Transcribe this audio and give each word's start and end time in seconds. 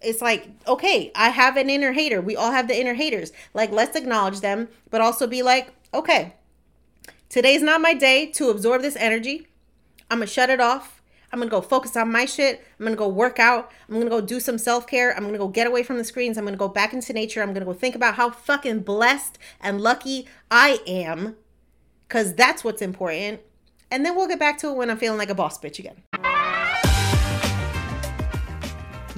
It's 0.00 0.20
like, 0.20 0.48
okay, 0.66 1.10
I 1.14 1.30
have 1.30 1.56
an 1.56 1.70
inner 1.70 1.92
hater. 1.92 2.20
We 2.20 2.36
all 2.36 2.52
have 2.52 2.68
the 2.68 2.78
inner 2.78 2.94
haters. 2.94 3.32
Like, 3.54 3.70
let's 3.70 3.96
acknowledge 3.96 4.40
them, 4.40 4.68
but 4.90 5.00
also 5.00 5.26
be 5.26 5.42
like, 5.42 5.72
okay, 5.94 6.34
today's 7.28 7.62
not 7.62 7.80
my 7.80 7.94
day 7.94 8.26
to 8.32 8.50
absorb 8.50 8.82
this 8.82 8.96
energy. 8.96 9.46
I'm 10.10 10.20
to 10.20 10.26
shut 10.26 10.50
it 10.50 10.60
off. 10.60 10.96
I'm 11.32 11.40
gonna 11.40 11.50
go 11.50 11.60
focus 11.60 11.96
on 11.96 12.12
my 12.12 12.24
shit. 12.24 12.64
I'm 12.78 12.86
gonna 12.86 12.96
go 12.96 13.08
work 13.08 13.38
out. 13.38 13.72
I'm 13.88 13.96
gonna 13.96 14.08
go 14.08 14.20
do 14.20 14.38
some 14.38 14.58
self 14.58 14.86
care. 14.86 15.14
I'm 15.14 15.24
gonna 15.24 15.38
go 15.38 15.48
get 15.48 15.66
away 15.66 15.82
from 15.82 15.98
the 15.98 16.04
screens. 16.04 16.38
I'm 16.38 16.44
gonna 16.44 16.56
go 16.56 16.68
back 16.68 16.92
into 16.92 17.12
nature. 17.12 17.42
I'm 17.42 17.52
gonna 17.52 17.66
go 17.66 17.72
think 17.72 17.94
about 17.94 18.14
how 18.14 18.30
fucking 18.30 18.80
blessed 18.80 19.38
and 19.60 19.80
lucky 19.80 20.28
I 20.50 20.78
am, 20.86 21.36
because 22.06 22.34
that's 22.34 22.62
what's 22.62 22.80
important. 22.80 23.40
And 23.90 24.04
then 24.04 24.16
we'll 24.16 24.28
get 24.28 24.38
back 24.38 24.58
to 24.58 24.68
it 24.68 24.76
when 24.76 24.90
I'm 24.90 24.98
feeling 24.98 25.18
like 25.18 25.30
a 25.30 25.34
boss 25.34 25.58
bitch 25.58 25.78
again. 25.78 26.02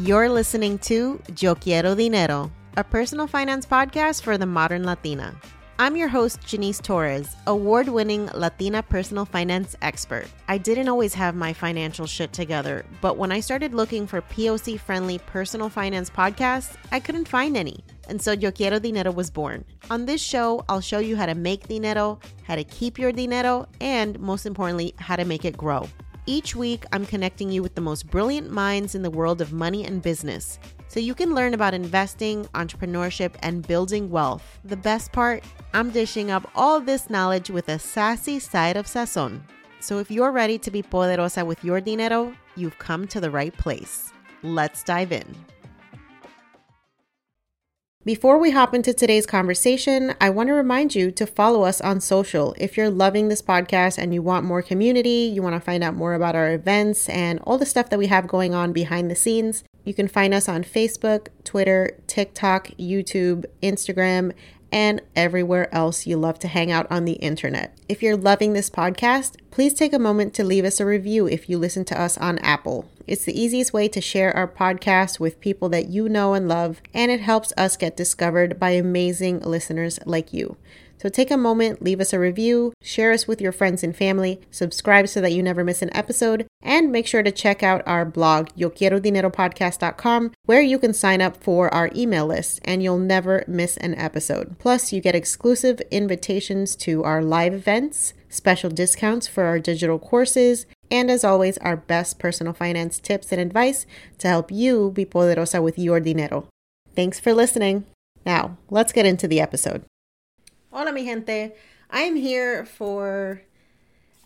You're 0.00 0.28
listening 0.28 0.78
to 0.86 1.20
Yo 1.40 1.56
Quiero 1.56 1.96
Dinero, 1.96 2.52
a 2.76 2.84
personal 2.84 3.26
finance 3.26 3.66
podcast 3.66 4.22
for 4.22 4.38
the 4.38 4.46
modern 4.46 4.84
Latina. 4.84 5.34
I'm 5.80 5.96
your 5.96 6.06
host, 6.06 6.40
Janice 6.46 6.78
Torres, 6.78 7.34
award 7.48 7.88
winning 7.88 8.26
Latina 8.32 8.80
personal 8.80 9.24
finance 9.24 9.74
expert. 9.82 10.28
I 10.46 10.56
didn't 10.56 10.88
always 10.88 11.14
have 11.14 11.34
my 11.34 11.52
financial 11.52 12.06
shit 12.06 12.32
together, 12.32 12.86
but 13.00 13.16
when 13.16 13.32
I 13.32 13.40
started 13.40 13.74
looking 13.74 14.06
for 14.06 14.22
POC 14.22 14.78
friendly 14.78 15.18
personal 15.18 15.68
finance 15.68 16.10
podcasts, 16.10 16.76
I 16.92 17.00
couldn't 17.00 17.26
find 17.26 17.56
any. 17.56 17.84
And 18.08 18.22
so 18.22 18.30
Yo 18.30 18.52
Quiero 18.52 18.78
Dinero 18.78 19.10
was 19.10 19.30
born. 19.30 19.64
On 19.90 20.06
this 20.06 20.22
show, 20.22 20.64
I'll 20.68 20.80
show 20.80 21.00
you 21.00 21.16
how 21.16 21.26
to 21.26 21.34
make 21.34 21.66
dinero, 21.66 22.20
how 22.44 22.54
to 22.54 22.62
keep 22.62 23.00
your 23.00 23.10
dinero, 23.10 23.66
and 23.80 24.16
most 24.20 24.46
importantly, 24.46 24.94
how 24.98 25.16
to 25.16 25.24
make 25.24 25.44
it 25.44 25.56
grow. 25.56 25.88
Each 26.28 26.54
week, 26.54 26.84
I'm 26.92 27.06
connecting 27.06 27.50
you 27.50 27.62
with 27.62 27.74
the 27.74 27.80
most 27.80 28.10
brilliant 28.10 28.50
minds 28.50 28.94
in 28.94 29.00
the 29.00 29.08
world 29.08 29.40
of 29.40 29.54
money 29.54 29.86
and 29.86 30.02
business 30.02 30.58
so 30.86 31.00
you 31.00 31.14
can 31.14 31.34
learn 31.34 31.54
about 31.54 31.72
investing, 31.72 32.44
entrepreneurship, 32.52 33.32
and 33.40 33.66
building 33.66 34.10
wealth. 34.10 34.60
The 34.62 34.76
best 34.76 35.10
part, 35.10 35.42
I'm 35.72 35.88
dishing 35.88 36.30
up 36.30 36.50
all 36.54 36.80
this 36.80 37.08
knowledge 37.08 37.48
with 37.48 37.70
a 37.70 37.78
sassy 37.78 38.38
side 38.40 38.76
of 38.76 38.84
sazon. 38.84 39.40
So 39.80 40.00
if 40.00 40.10
you're 40.10 40.30
ready 40.30 40.58
to 40.58 40.70
be 40.70 40.82
poderosa 40.82 41.46
with 41.46 41.64
your 41.64 41.80
dinero, 41.80 42.34
you've 42.56 42.78
come 42.78 43.06
to 43.06 43.22
the 43.22 43.30
right 43.30 43.56
place. 43.56 44.12
Let's 44.42 44.82
dive 44.82 45.12
in. 45.12 45.34
Before 48.08 48.38
we 48.38 48.52
hop 48.52 48.72
into 48.72 48.94
today's 48.94 49.26
conversation, 49.26 50.14
I 50.18 50.30
want 50.30 50.46
to 50.46 50.54
remind 50.54 50.94
you 50.94 51.10
to 51.10 51.26
follow 51.26 51.64
us 51.64 51.78
on 51.82 52.00
social. 52.00 52.54
If 52.56 52.74
you're 52.74 52.88
loving 52.88 53.28
this 53.28 53.42
podcast 53.42 53.98
and 53.98 54.14
you 54.14 54.22
want 54.22 54.46
more 54.46 54.62
community, 54.62 55.30
you 55.30 55.42
want 55.42 55.56
to 55.56 55.60
find 55.60 55.84
out 55.84 55.94
more 55.94 56.14
about 56.14 56.34
our 56.34 56.54
events 56.54 57.10
and 57.10 57.38
all 57.40 57.58
the 57.58 57.66
stuff 57.66 57.90
that 57.90 57.98
we 57.98 58.06
have 58.06 58.26
going 58.26 58.54
on 58.54 58.72
behind 58.72 59.10
the 59.10 59.14
scenes, 59.14 59.62
you 59.84 59.92
can 59.92 60.08
find 60.08 60.32
us 60.32 60.48
on 60.48 60.64
Facebook, 60.64 61.28
Twitter, 61.44 61.98
TikTok, 62.06 62.68
YouTube, 62.78 63.44
Instagram, 63.62 64.32
and 64.72 65.02
everywhere 65.14 65.68
else 65.74 66.06
you 66.06 66.16
love 66.16 66.38
to 66.38 66.48
hang 66.48 66.72
out 66.72 66.90
on 66.90 67.04
the 67.04 67.20
internet. 67.20 67.76
If 67.90 68.02
you're 68.02 68.16
loving 68.16 68.54
this 68.54 68.70
podcast, 68.70 69.36
please 69.50 69.74
take 69.74 69.92
a 69.92 69.98
moment 69.98 70.32
to 70.32 70.44
leave 70.44 70.64
us 70.64 70.80
a 70.80 70.86
review 70.86 71.26
if 71.26 71.50
you 71.50 71.58
listen 71.58 71.84
to 71.84 72.00
us 72.00 72.16
on 72.16 72.38
Apple. 72.38 72.88
It's 73.08 73.24
the 73.24 73.40
easiest 73.40 73.72
way 73.72 73.88
to 73.88 74.02
share 74.02 74.36
our 74.36 74.46
podcast 74.46 75.18
with 75.18 75.40
people 75.40 75.70
that 75.70 75.88
you 75.88 76.10
know 76.10 76.34
and 76.34 76.46
love, 76.46 76.82
and 76.92 77.10
it 77.10 77.20
helps 77.20 77.54
us 77.56 77.78
get 77.78 77.96
discovered 77.96 78.60
by 78.60 78.70
amazing 78.70 79.40
listeners 79.40 79.98
like 80.04 80.34
you. 80.34 80.58
So 80.98 81.08
take 81.08 81.30
a 81.30 81.36
moment, 81.36 81.80
leave 81.80 82.00
us 82.00 82.12
a 82.12 82.18
review, 82.18 82.74
share 82.82 83.12
us 83.12 83.26
with 83.26 83.40
your 83.40 83.52
friends 83.52 83.82
and 83.82 83.96
family, 83.96 84.40
subscribe 84.50 85.08
so 85.08 85.22
that 85.22 85.32
you 85.32 85.42
never 85.42 85.64
miss 85.64 85.80
an 85.80 85.94
episode, 85.96 86.46
and 86.60 86.92
make 86.92 87.06
sure 87.06 87.22
to 87.22 87.30
check 87.30 87.62
out 87.62 87.82
our 87.86 88.04
blog, 88.04 88.48
yoquierodineropodcast.com, 88.58 90.32
where 90.44 90.60
you 90.60 90.78
can 90.78 90.92
sign 90.92 91.22
up 91.22 91.42
for 91.42 91.72
our 91.72 91.90
email 91.94 92.26
list 92.26 92.60
and 92.64 92.82
you'll 92.82 92.98
never 92.98 93.44
miss 93.46 93.76
an 93.78 93.94
episode. 93.94 94.58
Plus, 94.58 94.92
you 94.92 95.00
get 95.00 95.14
exclusive 95.14 95.80
invitations 95.90 96.76
to 96.76 97.04
our 97.04 97.22
live 97.22 97.54
events, 97.54 98.12
special 98.28 98.68
discounts 98.68 99.26
for 99.26 99.44
our 99.44 99.60
digital 99.60 99.98
courses, 99.98 100.66
and 100.90 101.10
as 101.10 101.24
always, 101.24 101.58
our 101.58 101.76
best 101.76 102.18
personal 102.18 102.52
finance 102.52 102.98
tips 102.98 103.32
and 103.32 103.40
advice 103.40 103.86
to 104.18 104.28
help 104.28 104.50
you 104.50 104.90
be 104.90 105.04
poderosa 105.04 105.62
with 105.62 105.78
your 105.78 106.00
dinero. 106.00 106.46
Thanks 106.94 107.20
for 107.20 107.32
listening. 107.34 107.84
Now, 108.24 108.56
let's 108.70 108.92
get 108.92 109.06
into 109.06 109.28
the 109.28 109.40
episode. 109.40 109.84
Hola, 110.72 110.92
mi 110.92 111.04
gente. 111.04 111.52
I'm 111.90 112.16
here 112.16 112.66
for 112.66 113.42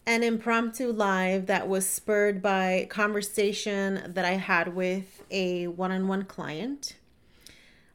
an 0.07 0.25
impromptu 0.25 0.91
live 0.93 1.47
that 1.47 1.69
was 1.69 1.89
spurred 1.89 2.43
by 2.43 2.89
conversation 2.91 4.03
that 4.09 4.25
I 4.25 4.33
had 4.33 4.75
with 4.75 5.23
a 5.31 5.69
one-on-one 5.69 6.25
client. 6.25 6.97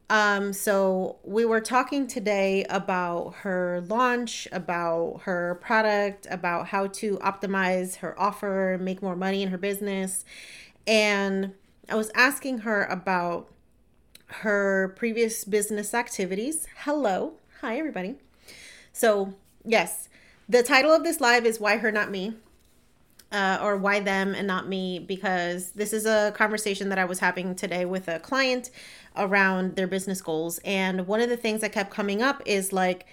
Um, 0.09 0.54
so 0.54 1.18
we 1.24 1.44
were 1.44 1.59
talking 1.59 2.07
today 2.07 2.65
about 2.69 3.36
her 3.42 3.81
launch, 3.88 4.48
about 4.51 5.21
her 5.24 5.59
product, 5.62 6.27
about 6.30 6.68
how 6.68 6.88
to 6.88 7.18
optimize 7.18 7.98
her 7.98 8.18
offer, 8.19 8.77
make 8.80 9.01
more 9.01 9.15
money 9.18 9.44
in 9.44 9.50
her 9.50 9.57
business. 9.57 10.24
And 10.86 11.54
I 11.89 11.95
was 11.95 12.09
asking 12.15 12.59
her 12.59 12.86
about 12.86 13.51
her 14.27 14.94
previous 14.95 15.44
business 15.44 15.94
activities. 15.94 16.68
Hello. 16.83 17.33
Hi, 17.62 17.77
everybody. 17.77 18.15
So, 18.94 19.33
yes, 19.65 20.07
the 20.48 20.63
title 20.63 20.92
of 20.92 21.04
this 21.04 21.19
live 21.19 21.45
is 21.45 21.59
Why 21.59 21.77
Her 21.77 21.92
Not 21.92 22.12
Me. 22.12 22.36
Uh, 23.32 23.60
or 23.62 23.78
why 23.78 24.00
them 24.00 24.34
and 24.34 24.48
not 24.48 24.68
me 24.68 25.00
because 25.00 25.72
this 25.72 25.92
is 25.94 26.06
a 26.06 26.32
conversation 26.36 26.90
that 26.90 26.98
I 26.98 27.06
was 27.06 27.20
having 27.20 27.56
today 27.56 27.86
with 27.86 28.08
a 28.08 28.20
client 28.20 28.70
around 29.16 29.76
their 29.76 29.88
business 29.88 30.22
goals. 30.22 30.60
And 30.64 31.08
one 31.08 31.20
of 31.20 31.30
the 31.30 31.38
things 31.38 31.62
that 31.62 31.72
kept 31.72 31.92
coming 31.92 32.22
up 32.22 32.42
is 32.46 32.72
like 32.72 33.06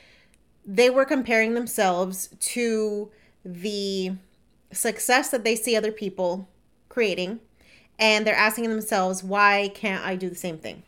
they 0.65 0.89
were 0.89 1.05
comparing 1.05 1.55
themselves 1.55 2.29
to 2.39 3.11
the 3.45 4.13
success 4.73 5.31
that 5.31 5.45
they 5.45 5.57
see 5.57 5.77
other 5.77 5.93
people 5.93 6.49
creating. 6.89 7.41
And 7.99 8.27
they're 8.27 8.35
asking 8.35 8.69
themselves, 8.71 9.23
why 9.23 9.71
can't 9.75 10.05
I 10.05 10.17
do 10.17 10.29
the 10.29 10.35
same 10.35 10.59
thing? 10.59 10.83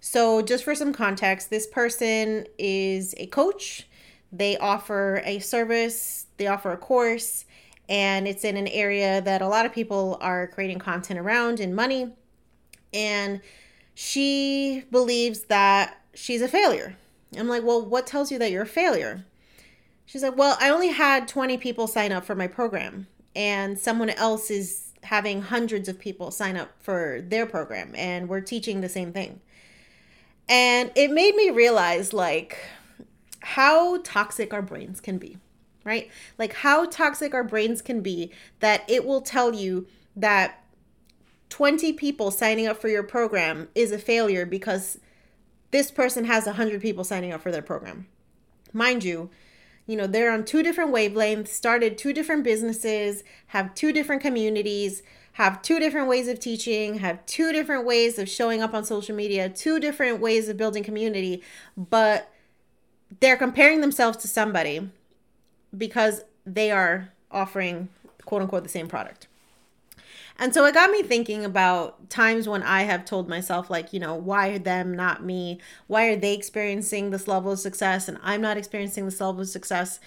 So, 0.00 0.42
just 0.42 0.64
for 0.64 0.74
some 0.74 0.92
context, 0.92 1.48
this 1.48 1.66
person 1.66 2.46
is 2.58 3.14
a 3.16 3.26
coach. 3.26 3.88
They 4.30 4.58
offer 4.58 5.22
a 5.24 5.38
service, 5.38 6.26
they 6.36 6.46
offer 6.46 6.72
a 6.72 6.76
course, 6.76 7.46
and 7.88 8.26
it's 8.26 8.44
in 8.44 8.56
an 8.56 8.68
area 8.68 9.20
that 9.20 9.42
a 9.42 9.48
lot 9.48 9.66
of 9.66 9.72
people 9.72 10.16
are 10.20 10.46
creating 10.46 10.78
content 10.78 11.18
around 11.18 11.60
and 11.60 11.74
money. 11.74 12.12
And 12.92 13.40
she 13.94 14.84
believes 14.90 15.42
that 15.44 16.00
she's 16.14 16.42
a 16.42 16.48
failure. 16.48 16.96
I'm 17.36 17.48
like, 17.48 17.64
well, 17.64 17.84
what 17.84 18.06
tells 18.06 18.30
you 18.30 18.38
that 18.38 18.50
you're 18.50 18.62
a 18.62 18.66
failure? 18.66 19.24
She's 20.06 20.22
like, 20.22 20.36
well, 20.36 20.56
I 20.60 20.70
only 20.70 20.88
had 20.88 21.26
20 21.28 21.58
people 21.58 21.86
sign 21.86 22.12
up 22.12 22.24
for 22.24 22.34
my 22.34 22.46
program, 22.46 23.06
and 23.34 23.78
someone 23.78 24.10
else 24.10 24.50
is 24.50 24.92
having 25.02 25.42
hundreds 25.42 25.88
of 25.88 25.98
people 25.98 26.30
sign 26.30 26.56
up 26.56 26.70
for 26.80 27.22
their 27.26 27.46
program, 27.46 27.94
and 27.96 28.28
we're 28.28 28.40
teaching 28.40 28.80
the 28.80 28.88
same 28.88 29.12
thing. 29.12 29.40
And 30.48 30.92
it 30.94 31.10
made 31.10 31.34
me 31.34 31.50
realize, 31.50 32.12
like, 32.12 32.58
how 33.40 33.98
toxic 34.02 34.52
our 34.52 34.62
brains 34.62 35.00
can 35.00 35.18
be 35.18 35.38
right? 35.84 36.10
Like 36.38 36.54
how 36.54 36.86
toxic 36.86 37.34
our 37.34 37.44
brains 37.44 37.82
can 37.82 38.00
be 38.00 38.32
that 38.60 38.84
it 38.88 39.06
will 39.06 39.20
tell 39.20 39.54
you 39.54 39.86
that 40.16 40.64
20 41.50 41.92
people 41.92 42.30
signing 42.30 42.66
up 42.66 42.80
for 42.80 42.88
your 42.88 43.02
program 43.02 43.68
is 43.74 43.92
a 43.92 43.98
failure 43.98 44.46
because 44.46 44.98
this 45.70 45.90
person 45.90 46.24
has 46.24 46.46
100 46.46 46.80
people 46.80 47.04
signing 47.04 47.32
up 47.32 47.40
for 47.40 47.52
their 47.52 47.62
program. 47.62 48.06
Mind 48.72 49.04
you, 49.04 49.30
you 49.86 49.96
know, 49.96 50.06
they're 50.06 50.32
on 50.32 50.44
two 50.44 50.62
different 50.62 50.92
wavelengths, 50.92 51.48
started 51.48 51.98
two 51.98 52.12
different 52.12 52.42
businesses, 52.42 53.22
have 53.48 53.74
two 53.74 53.92
different 53.92 54.22
communities, 54.22 55.02
have 55.32 55.60
two 55.62 55.78
different 55.78 56.08
ways 56.08 56.28
of 56.28 56.40
teaching, 56.40 56.98
have 56.98 57.24
two 57.26 57.52
different 57.52 57.84
ways 57.84 58.18
of 58.18 58.28
showing 58.28 58.62
up 58.62 58.72
on 58.72 58.84
social 58.84 59.14
media, 59.14 59.48
two 59.48 59.78
different 59.78 60.20
ways 60.20 60.48
of 60.48 60.56
building 60.56 60.82
community, 60.82 61.42
but 61.76 62.30
they're 63.20 63.36
comparing 63.36 63.80
themselves 63.80 64.16
to 64.18 64.28
somebody 64.28 64.90
because 65.76 66.22
they 66.46 66.70
are 66.70 67.10
offering 67.30 67.88
quote 68.24 68.42
unquote 68.42 68.62
the 68.62 68.68
same 68.68 68.88
product. 68.88 69.28
And 70.36 70.52
so 70.52 70.64
it 70.64 70.74
got 70.74 70.90
me 70.90 71.02
thinking 71.02 71.44
about 71.44 72.10
times 72.10 72.48
when 72.48 72.64
I 72.64 72.82
have 72.82 73.04
told 73.04 73.28
myself, 73.28 73.70
like, 73.70 73.92
you 73.92 74.00
know, 74.00 74.16
why 74.16 74.48
are 74.48 74.58
them, 74.58 74.92
not 74.92 75.22
me? 75.22 75.60
Why 75.86 76.08
are 76.08 76.16
they 76.16 76.34
experiencing 76.34 77.10
this 77.10 77.28
level 77.28 77.52
of 77.52 77.60
success 77.60 78.08
and 78.08 78.18
I'm 78.20 78.40
not 78.40 78.56
experiencing 78.56 79.04
this 79.04 79.20
level 79.20 79.42
of 79.42 79.48
success? 79.48 80.00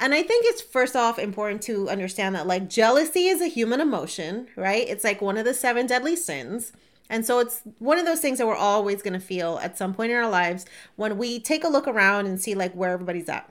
And 0.00 0.14
I 0.14 0.22
think 0.22 0.46
it's 0.46 0.62
first 0.62 0.96
off 0.96 1.18
important 1.18 1.60
to 1.62 1.90
understand 1.90 2.34
that, 2.34 2.46
like, 2.46 2.70
jealousy 2.70 3.26
is 3.26 3.42
a 3.42 3.46
human 3.46 3.82
emotion, 3.82 4.48
right? 4.56 4.88
It's 4.88 5.04
like 5.04 5.20
one 5.20 5.36
of 5.36 5.44
the 5.44 5.52
seven 5.52 5.86
deadly 5.86 6.16
sins. 6.16 6.72
And 7.10 7.26
so 7.26 7.38
it's 7.40 7.60
one 7.78 7.98
of 7.98 8.06
those 8.06 8.20
things 8.20 8.38
that 8.38 8.46
we're 8.46 8.56
always 8.56 9.02
going 9.02 9.12
to 9.12 9.20
feel 9.20 9.58
at 9.62 9.76
some 9.76 9.92
point 9.92 10.12
in 10.12 10.16
our 10.16 10.30
lives 10.30 10.64
when 10.96 11.18
we 11.18 11.38
take 11.38 11.62
a 11.62 11.68
look 11.68 11.86
around 11.86 12.24
and 12.24 12.40
see, 12.40 12.54
like, 12.54 12.72
where 12.72 12.92
everybody's 12.92 13.28
at 13.28 13.50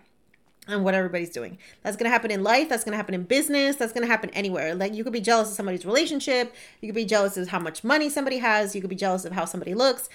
and 0.67 0.83
what 0.83 0.93
everybody's 0.93 1.29
doing. 1.29 1.57
That's 1.81 1.97
going 1.97 2.05
to 2.05 2.11
happen 2.11 2.31
in 2.31 2.43
life. 2.43 2.69
That's 2.69 2.83
going 2.83 2.93
to 2.93 2.97
happen 2.97 3.15
in 3.15 3.23
business. 3.23 3.75
That's 3.75 3.91
going 3.91 4.03
to 4.03 4.11
happen 4.11 4.29
anywhere. 4.31 4.75
Like 4.75 4.93
you 4.93 5.03
could 5.03 5.13
be 5.13 5.21
jealous 5.21 5.49
of 5.49 5.55
somebody's 5.55 5.85
relationship. 5.85 6.53
You 6.81 6.87
could 6.87 6.95
be 6.95 7.05
jealous 7.05 7.37
of 7.37 7.49
how 7.49 7.59
much 7.59 7.83
money 7.83 8.09
somebody 8.09 8.37
has. 8.37 8.75
You 8.75 8.81
could 8.81 8.89
be 8.89 8.95
jealous 8.95 9.25
of 9.25 9.33
how 9.33 9.45
somebody 9.45 9.73
looks, 9.73 10.09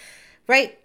right? 0.47 0.79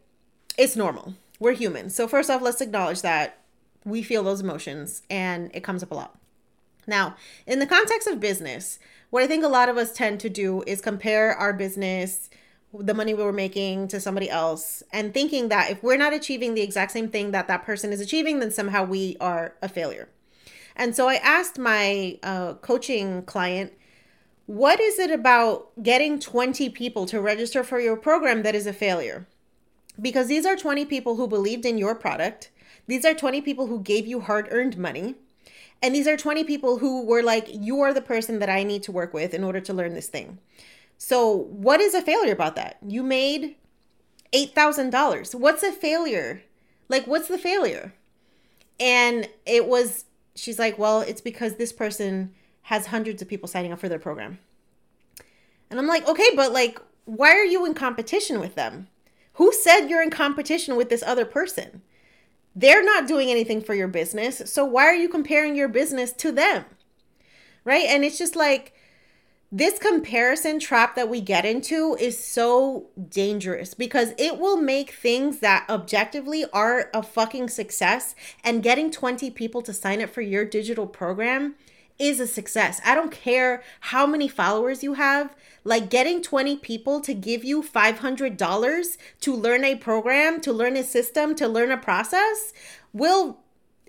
It's 0.58 0.76
normal. 0.76 1.16
We're 1.40 1.54
human. 1.54 1.90
So, 1.90 2.08
first 2.08 2.30
off, 2.30 2.42
let's 2.42 2.62
acknowledge 2.62 3.02
that 3.02 3.38
we 3.86 4.04
feel 4.04 4.24
those 4.24 4.42
emotions 4.42 5.02
and 5.10 5.50
it 5.54 5.64
comes 5.64 5.84
up 5.84 5.92
a 5.92 5.96
lot. 5.96 6.18
Now, 6.86 7.16
in 7.48 7.60
the 7.60 7.66
context 7.66 8.08
of 8.08 8.20
business, 8.20 8.80
what 9.10 9.24
I 9.24 9.28
think 9.28 9.44
a 9.44 9.50
lot 9.50 9.70
of 9.70 9.78
us 9.78 9.94
tend 9.94 10.20
to 10.22 10.30
do 10.30 10.64
is 10.68 10.82
compare 10.82 11.34
our 11.34 11.54
business 11.54 12.30
the 12.80 12.94
money 12.94 13.14
we 13.14 13.24
were 13.24 13.34
making 13.34 13.88
to 13.88 14.00
somebody 14.00 14.30
else 14.30 14.82
and 14.92 15.14
thinking 15.14 15.50
that 15.50 15.70
if 15.70 15.84
we're 15.84 15.98
not 15.98 16.14
achieving 16.14 16.56
the 16.56 16.62
exact 16.62 16.92
same 16.92 17.10
thing 17.10 17.32
that 17.32 17.48
that 17.48 17.64
person 17.64 17.94
is 17.94 18.02
achieving 18.02 18.40
then 18.40 18.52
somehow 18.52 18.84
we 18.84 19.16
are 19.20 19.56
a 19.62 19.70
failure. 19.70 20.10
And 20.76 20.96
so 20.96 21.08
i 21.08 21.16
asked 21.16 21.60
my 21.60 22.20
uh, 22.24 22.54
coaching 22.56 23.24
client 23.24 23.74
what 24.46 24.82
is 24.82 25.00
it 25.00 25.10
about 25.10 25.72
getting 25.82 26.20
20 26.20 26.70
people 26.70 27.06
to 27.06 27.22
register 27.22 27.64
for 27.64 27.80
your 27.80 27.96
program 27.96 28.44
that 28.44 28.56
is 28.56 28.68
a 28.68 28.74
failure? 28.74 29.26
Because 30.02 30.28
these 30.28 30.46
are 30.46 30.58
20 30.58 30.84
people 30.86 31.16
who 31.16 31.28
believed 31.30 31.66
in 31.66 31.78
your 31.78 31.96
product. 31.96 32.52
These 32.88 33.06
are 33.06 33.14
20 33.14 33.40
people 33.40 33.68
who 33.68 33.80
gave 33.80 34.06
you 34.06 34.20
hard 34.20 34.50
earned 34.52 34.78
money. 34.78 35.16
And 35.82 35.96
these 35.96 36.08
are 36.08 36.18
20 36.18 36.44
people 36.44 36.80
who 36.80 37.06
were 37.06 37.24
like 37.24 37.48
you 37.52 37.80
are 37.82 37.94
the 37.94 38.02
person 38.02 38.40
that 38.40 38.50
i 38.50 38.64
need 38.64 38.84
to 38.84 38.92
work 38.92 39.14
with 39.14 39.34
in 39.34 39.44
order 39.44 39.60
to 39.60 39.74
learn 39.74 39.94
this 39.94 40.08
thing 40.08 40.40
so, 40.98 41.36
what 41.36 41.82
is 41.82 41.94
a 41.94 42.02
failure 42.02 42.34
about 42.34 42.56
that? 42.56 42.78
You 42.86 43.04
made 43.04 43.56
$8,000. 44.34 45.36
What's 45.36 45.64
a 45.64 45.72
failure? 45.72 46.44
Like, 46.90 47.06
what's 47.06 47.28
the 47.28 47.38
failure? 47.38 47.94
And 48.80 49.30
it 49.46 49.68
was, 49.68 50.06
she's 50.36 50.60
like, 50.60 50.78
well, 50.78 51.02
it's 51.02 51.22
because 51.22 51.56
this 51.56 51.74
person 51.74 52.34
has 52.64 52.88
hundreds 52.88 53.22
of 53.22 53.28
people 53.28 53.48
signing 53.48 53.72
up 53.72 53.80
for 53.80 53.90
their 53.90 54.00
program. 54.00 54.40
And 55.70 55.80
I'm 55.80 55.88
like, 55.88 56.08
okay, 56.08 56.30
but 56.36 56.52
like, 56.52 56.80
why 57.06 57.32
are 57.32 57.46
you 57.46 57.66
in 57.66 57.74
competition 57.74 58.40
with 58.40 58.56
them? 58.56 58.88
Who 59.34 59.52
said 59.52 59.88
you're 59.88 60.04
in 60.04 60.10
competition 60.10 60.76
with 60.76 60.90
this 60.90 61.04
other 61.04 61.26
person? 61.26 61.82
They're 62.56 62.84
not 62.84 63.08
doing 63.08 63.30
anything 63.30 63.62
for 63.62 63.74
your 63.74 63.88
business. 63.88 64.42
So 64.46 64.64
why 64.64 64.86
are 64.86 64.96
you 64.96 65.10
comparing 65.10 65.56
your 65.56 65.68
business 65.68 66.14
to 66.14 66.32
them? 66.32 66.66
Right? 67.66 67.86
And 67.88 68.06
it's 68.06 68.18
just 68.18 68.36
like, 68.36 68.73
this 69.56 69.78
comparison 69.78 70.60
trap 70.60 70.96
that 70.96 71.10
we 71.10 71.22
get 71.22 71.46
into 71.46 71.96
is 72.00 72.18
so 72.18 72.88
dangerous 73.08 73.76
because 73.76 74.12
it 74.18 74.40
will 74.40 74.58
make 74.58 74.90
things 74.90 75.42
that 75.42 75.70
objectively 75.70 76.44
are 76.52 76.90
a 76.92 77.04
fucking 77.04 77.48
success 77.48 78.16
and 78.44 78.64
getting 78.64 78.90
20 78.90 79.30
people 79.30 79.62
to 79.62 79.72
sign 79.72 80.02
up 80.02 80.10
for 80.10 80.22
your 80.22 80.44
digital 80.44 80.88
program 80.88 81.54
is 82.00 82.20
a 82.20 82.26
success. 82.26 82.82
I 82.84 82.96
don't 82.96 83.12
care 83.12 83.62
how 83.82 84.08
many 84.08 84.28
followers 84.28 84.82
you 84.82 84.96
have. 84.96 85.36
Like 85.64 85.92
getting 85.92 86.24
20 86.24 86.58
people 86.58 87.00
to 87.02 87.14
give 87.14 87.44
you 87.44 87.62
$500 87.62 88.98
to 89.22 89.36
learn 89.36 89.64
a 89.64 89.76
program, 89.76 90.42
to 90.42 90.52
learn 90.52 90.76
a 90.76 90.84
system, 90.84 91.36
to 91.36 91.48
learn 91.48 91.72
a 91.72 91.78
process 91.78 92.54
will 92.92 93.38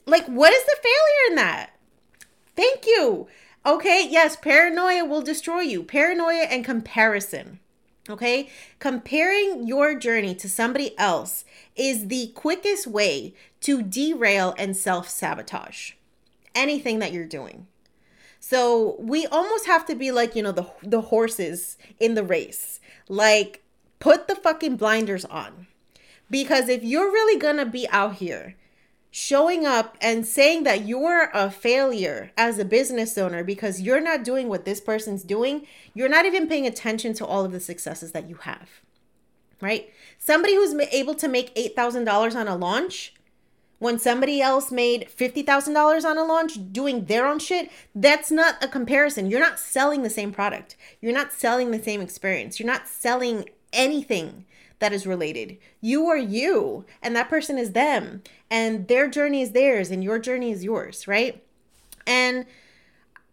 like 0.05 0.27
what 0.27 0.53
is 0.53 0.65
the 0.67 0.77
failure 0.83 1.31
in 1.31 1.37
that? 1.37 1.71
Thank 2.55 2.87
you. 2.87 3.29
Okay, 3.67 4.07
yes, 4.09 4.37
paranoia 4.37 5.05
will 5.05 5.23
destroy 5.23 5.61
you. 5.61 5.83
Paranoia 5.83 6.45
and 6.45 6.65
comparison. 6.65 7.61
Okay, 8.11 8.51
comparing 8.79 9.67
your 9.67 9.95
journey 9.95 10.35
to 10.35 10.49
somebody 10.49 10.97
else 10.99 11.47
is 11.75 12.09
the 12.09 12.33
quickest 12.35 12.87
way 12.87 13.33
to 13.61 13.83
derail 13.83 14.55
and 14.59 14.77
self 14.77 15.09
sabotage 15.09 15.93
anything 16.55 16.99
that 17.01 17.13
you're 17.13 17.27
doing. 17.27 17.67
So 18.41 18.97
we 18.99 19.27
almost 19.27 19.67
have 19.67 19.87
to 19.87 19.95
be 19.95 20.13
like, 20.13 20.37
you 20.37 20.43
know, 20.43 20.53
the, 20.53 20.67
the 20.83 21.01
horses 21.01 21.79
in 21.99 22.15
the 22.15 22.23
race. 22.23 22.79
Like, 23.09 23.63
put 23.99 24.29
the 24.29 24.37
fucking 24.37 24.77
blinders 24.77 25.25
on. 25.25 25.67
Because 26.31 26.69
if 26.69 26.83
you're 26.83 27.11
really 27.11 27.39
gonna 27.39 27.67
be 27.67 27.89
out 27.89 28.17
here 28.17 28.57
showing 29.17 29.65
up 29.65 29.97
and 30.01 30.27
saying 30.27 30.65
that 30.65 30.85
you're 30.87 31.31
a 31.33 31.49
failure 31.49 32.33
as 32.37 32.59
a 32.59 32.65
business 32.65 33.17
owner 33.17 33.45
because 33.45 33.81
you're 33.81 34.01
not 34.01 34.25
doing 34.25 34.49
what 34.49 34.65
this 34.65 34.81
person's 34.81 35.23
doing, 35.23 35.65
you're 35.95 36.09
not 36.09 36.27
even 36.27 36.49
paying 36.49 36.67
attention 36.67 37.15
to 37.15 37.25
all 37.25 37.45
of 37.45 37.53
the 37.53 37.61
successes 37.61 38.11
that 38.11 38.29
you 38.29 38.35
have. 38.35 38.69
Right? 39.61 39.89
Somebody 40.19 40.57
who's 40.57 40.75
able 40.91 41.15
to 41.15 41.29
make 41.29 41.55
$8,000 41.55 42.35
on 42.35 42.49
a 42.49 42.57
launch 42.57 43.15
when 43.79 44.01
somebody 44.01 44.43
else 44.43 44.73
made 44.73 45.09
$50,000 45.17 46.05
on 46.05 46.19
a 46.19 46.25
launch 46.25 46.73
doing 46.73 47.05
their 47.05 47.29
own 47.29 47.39
shit, 47.39 47.71
that's 47.95 48.33
not 48.33 48.57
a 48.65 48.67
comparison. 48.67 49.31
You're 49.31 49.39
not 49.39 49.61
selling 49.61 50.03
the 50.03 50.11
same 50.11 50.33
product. 50.33 50.75
You're 51.01 51.13
not 51.13 51.33
selling 51.33 51.71
the 51.71 51.81
same 51.81 52.01
experience. 52.01 52.59
You're 52.59 52.67
not 52.67 52.89
selling 52.89 53.49
anything 53.73 54.45
that 54.85 54.93
is 54.93 55.07
related. 55.07 55.57
You 55.81 56.09
are 56.09 56.19
you, 56.19 56.85
and 57.03 57.17
that 57.17 57.31
person 57.31 57.57
is 57.57 57.73
them, 57.73 58.23
and 58.51 58.87
their 58.87 59.09
journey 59.09 59.41
is 59.41 59.53
theirs, 59.53 59.91
and 59.91 60.05
your 60.05 60.19
journey 60.19 60.53
is 60.53 60.63
yours, 60.63 61.09
right? 61.09 61.43
And 62.07 62.45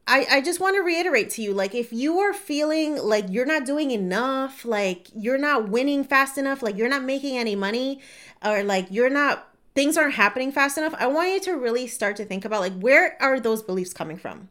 I, 0.07 0.25
I 0.31 0.41
just 0.41 0.61
want 0.61 0.77
to 0.77 0.81
reiterate 0.81 1.29
to 1.31 1.41
you 1.41 1.53
like, 1.53 1.75
if 1.75 1.91
you 1.91 2.19
are 2.19 2.33
feeling 2.33 2.95
like 2.95 3.25
you're 3.27 3.45
not 3.45 3.65
doing 3.65 3.91
enough, 3.91 4.63
like 4.63 5.07
you're 5.13 5.37
not 5.37 5.67
winning 5.67 6.05
fast 6.05 6.37
enough, 6.37 6.63
like 6.63 6.77
you're 6.77 6.87
not 6.87 7.03
making 7.03 7.37
any 7.37 7.57
money, 7.57 7.99
or 8.45 8.63
like 8.63 8.87
you're 8.89 9.09
not, 9.09 9.49
things 9.75 9.97
aren't 9.97 10.13
happening 10.13 10.53
fast 10.53 10.77
enough, 10.77 10.95
I 10.97 11.07
want 11.07 11.33
you 11.33 11.41
to 11.41 11.57
really 11.57 11.85
start 11.85 12.15
to 12.15 12.23
think 12.23 12.45
about 12.45 12.61
like, 12.61 12.79
where 12.79 13.21
are 13.21 13.41
those 13.41 13.61
beliefs 13.61 13.91
coming 13.91 14.15
from? 14.15 14.47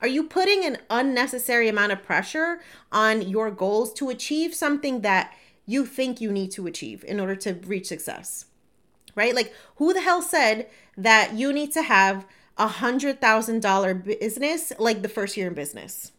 Are 0.00 0.08
you 0.08 0.22
putting 0.22 0.64
an 0.64 0.78
unnecessary 0.88 1.66
amount 1.68 1.90
of 1.90 2.04
pressure 2.04 2.60
on 2.92 3.22
your 3.22 3.50
goals 3.50 3.92
to 3.94 4.08
achieve 4.08 4.54
something 4.54 5.00
that 5.00 5.34
you 5.66 5.86
think 5.86 6.20
you 6.20 6.30
need 6.32 6.50
to 6.52 6.66
achieve 6.66 7.04
in 7.06 7.20
order 7.20 7.36
to 7.36 7.54
reach 7.66 7.86
success? 7.86 8.46
Right? 9.14 9.34
Like, 9.34 9.52
who 9.76 9.92
the 9.92 10.00
hell 10.00 10.22
said 10.22 10.68
that 10.96 11.34
you 11.34 11.52
need 11.52 11.72
to 11.72 11.82
have 11.82 12.26
a 12.56 12.66
hundred 12.66 13.20
thousand 13.20 13.62
dollar 13.62 13.94
business 13.94 14.72
like 14.78 15.02
the 15.02 15.08
first 15.08 15.36
year 15.36 15.48
in 15.48 15.54
business? 15.54 16.12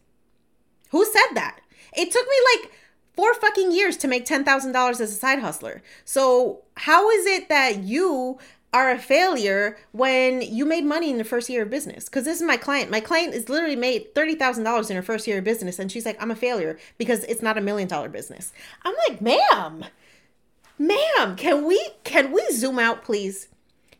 Who 0.90 1.04
said 1.04 1.34
that? 1.34 1.60
It 1.96 2.10
took 2.10 2.26
me 2.26 2.36
like 2.54 2.72
four 3.14 3.34
fucking 3.34 3.72
years 3.72 3.96
to 3.98 4.08
make 4.08 4.26
$10,000 4.26 4.90
as 4.90 5.00
a 5.00 5.06
side 5.06 5.40
hustler. 5.40 5.82
So, 6.04 6.62
how 6.76 7.10
is 7.10 7.26
it 7.26 7.48
that 7.48 7.82
you 7.82 8.38
are 8.72 8.90
a 8.90 8.98
failure 8.98 9.78
when 9.92 10.42
you 10.42 10.64
made 10.64 10.84
money 10.84 11.10
in 11.10 11.18
the 11.18 11.24
first 11.24 11.48
year 11.48 11.62
of 11.62 11.70
business? 11.70 12.06
Because 12.06 12.24
this 12.24 12.40
is 12.40 12.46
my 12.46 12.56
client. 12.56 12.90
My 12.90 13.00
client 13.00 13.34
is 13.34 13.48
literally 13.48 13.76
made 13.76 14.14
$30,000 14.14 14.90
in 14.90 14.96
her 14.96 15.02
first 15.02 15.26
year 15.26 15.38
of 15.38 15.44
business. 15.44 15.78
And 15.78 15.90
she's 15.90 16.04
like, 16.04 16.20
I'm 16.20 16.30
a 16.30 16.36
failure 16.36 16.78
because 16.98 17.24
it's 17.24 17.42
not 17.42 17.58
a 17.58 17.62
million 17.62 17.88
dollar 17.88 18.08
business. 18.08 18.52
I'm 18.82 18.94
like, 19.08 19.20
ma'am, 19.20 19.84
ma'am, 20.78 21.36
can 21.36 21.64
we, 21.64 21.80
can 22.04 22.32
we 22.32 22.44
zoom 22.52 22.78
out, 22.78 23.04
please? 23.04 23.48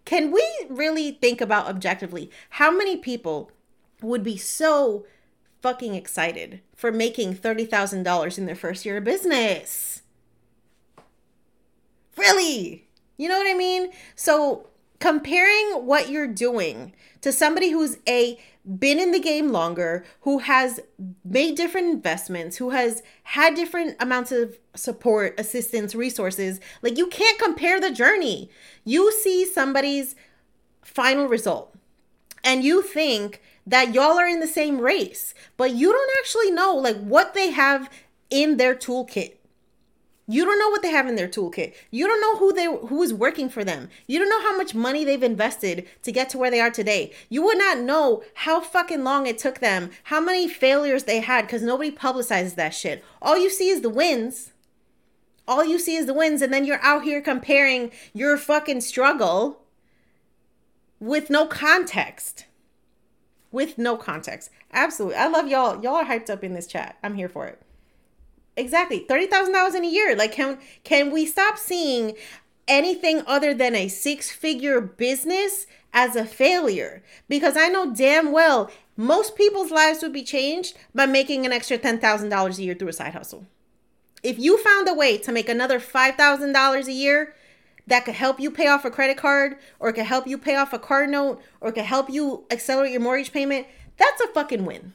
Can 0.05 0.31
we 0.31 0.47
really 0.69 1.13
think 1.13 1.41
about 1.41 1.67
objectively 1.67 2.31
how 2.51 2.71
many 2.71 2.97
people 2.97 3.51
would 4.03 4.23
be 4.23 4.37
so 4.37 5.05
fucking 5.67 5.95
excited 5.95 6.61
for 6.77 6.93
making 6.93 7.35
$30,000 7.35 8.39
in 8.39 8.47
their 8.47 8.55
first 8.55 8.85
year 8.87 8.99
of 8.99 9.05
business. 9.05 10.03
Really? 12.17 12.86
You 13.17 13.29
know 13.29 13.39
what 13.39 13.51
I 13.51 13.55
mean? 13.55 13.91
So, 14.15 14.69
comparing 14.99 15.87
what 15.87 16.09
you're 16.09 16.27
doing 16.27 16.93
to 17.21 17.33
somebody 17.33 17.71
who's 17.71 17.99
a 18.09 18.39
been 18.79 18.99
in 18.99 19.13
the 19.13 19.21
game 19.21 19.53
longer, 19.53 20.05
who 20.23 20.39
has 20.39 20.81
made 21.25 21.57
different 21.57 21.89
investments, 21.89 22.57
who 22.57 22.71
has 22.71 23.03
had 23.23 23.55
different 23.55 23.97
amounts 24.01 24.33
of 24.33 24.59
support, 24.75 25.39
assistance, 25.39 25.95
resources, 25.95 26.59
like 26.83 26.99
you 26.99 27.07
can't 27.07 27.39
compare 27.39 27.81
the 27.81 27.93
journey. 27.93 28.51
You 28.85 29.13
see 29.13 29.45
somebody's 29.45 30.17
final 30.83 31.27
result 31.29 31.77
and 32.43 32.65
you 32.65 32.83
think 32.83 33.41
that 33.67 33.95
y'all 33.95 34.19
are 34.19 34.29
in 34.29 34.41
the 34.41 34.47
same 34.47 34.81
race, 34.81 35.35
but 35.57 35.73
you 35.73 35.93
don't 35.93 36.19
actually 36.19 36.51
know 36.51 36.75
like 36.75 36.99
what 36.99 37.35
they 37.35 37.51
have 37.51 37.91
in 38.31 38.57
their 38.57 38.75
toolkit. 38.75 39.35
You 40.29 40.45
don't 40.45 40.59
know 40.59 40.71
what 40.71 40.83
they 40.83 40.91
have 40.91 41.07
in 41.07 41.15
their 41.15 41.29
toolkit. 41.29 41.75
You 41.91 42.07
don't 42.09 42.21
know 42.21 42.37
who 42.37 42.53
they 42.53 42.65
who 42.65 43.03
is 43.03 43.15
working 43.15 43.49
for 43.49 43.63
them. 43.63 43.89
You 44.09 44.19
don't 44.19 44.29
know 44.29 44.43
how 44.43 44.57
much 44.57 44.75
money 44.75 45.05
they've 45.05 45.23
invested 45.23 45.87
to 46.03 46.11
get 46.11 46.31
to 46.31 46.39
where 46.39 46.51
they 46.51 46.61
are 46.61 46.71
today. 46.71 47.13
You 47.29 47.43
would 47.45 47.59
not 47.59 47.79
know 47.79 48.25
how 48.35 48.61
fucking 48.61 49.05
long 49.05 49.27
it 49.27 49.39
took 49.39 49.61
them, 49.61 49.91
how 50.05 50.21
many 50.21 50.49
failures 50.49 51.05
they 51.05 51.21
had 51.21 51.49
cuz 51.49 51.63
nobody 51.63 51.93
publicizes 51.93 52.57
that 52.57 52.75
shit. 52.75 53.05
All 53.23 53.39
you 53.39 53.51
see 53.51 53.69
is 53.69 53.83
the 53.83 53.89
wins. 53.89 54.53
All 55.47 55.65
you 55.65 55.79
see 55.79 55.95
is 55.95 56.07
the 56.07 56.15
wins 56.15 56.43
and 56.43 56.53
then 56.53 56.65
you're 56.65 56.83
out 56.83 57.05
here 57.05 57.21
comparing 57.21 57.93
your 58.13 58.37
fucking 58.37 58.81
struggle 58.81 59.63
with 60.99 61.31
no 61.31 61.47
context 61.47 62.47
with 63.57 63.79
no 63.79 63.97
context. 63.97 64.51
Absolutely. 64.73 65.17
I 65.17 65.29
love 65.29 65.49
y'all. 65.49 65.83
Y'all 65.83 65.95
are 65.97 66.05
hyped 66.05 66.29
up 66.29 66.45
in 66.45 66.53
this 66.53 66.67
chat. 66.67 66.99
I'm 67.03 67.15
here 67.15 67.29
for 67.29 67.47
it. 67.47 67.59
Exactly. 68.57 69.05
$30,000 69.09 69.75
in 69.75 69.85
a 69.85 69.89
year. 69.89 70.17
Like 70.17 70.33
can 70.33 70.59
can 70.85 71.11
we 71.11 71.27
stop 71.27 71.59
seeing 71.59 72.15
anything 72.67 73.23
other 73.27 73.55
than 73.55 73.75
a 73.75 73.87
six-figure 73.89 74.81
business 74.81 75.67
as 75.93 76.17
a 76.17 76.25
failure? 76.25 77.03
Because 77.29 77.57
I 77.57 77.69
know 77.69 77.95
damn 77.95 78.33
well 78.33 78.71
most 78.97 79.37
people's 79.37 79.71
lives 79.71 80.03
would 80.03 80.13
be 80.13 80.25
changed 80.25 80.77
by 80.95 81.05
making 81.05 81.45
an 81.45 81.53
extra 81.53 81.77
$10,000 81.77 82.59
a 82.59 82.63
year 82.63 82.75
through 82.75 82.89
a 82.89 82.93
side 82.95 83.13
hustle. 83.13 83.47
If 84.23 84.39
you 84.39 84.57
found 84.57 84.89
a 84.89 84.95
way 84.95 85.19
to 85.19 85.33
make 85.33 85.51
another 85.51 85.79
$5,000 85.79 86.87
a 86.87 86.93
year, 86.93 87.35
that 87.87 88.05
could 88.05 88.15
help 88.15 88.41
you 88.41 88.51
pay 88.51 88.67
off 88.67 88.85
a 88.85 88.91
credit 88.91 89.17
card 89.17 89.57
or 89.79 89.93
could 89.93 90.07
help 90.07 90.27
you 90.27 90.39
pay 90.39 90.57
off 90.57 90.73
a 90.73 90.79
car 90.79 91.07
note 91.07 91.41
or 91.61 91.71
could 91.71 91.85
help 91.85 92.11
you 92.11 92.45
accelerate 92.51 92.93
your 92.93 93.01
mortgage 93.01 93.33
payment, 93.33 93.67
that's 93.97 94.21
a 94.21 94.29
fucking 94.29 94.65
win. 94.65 94.95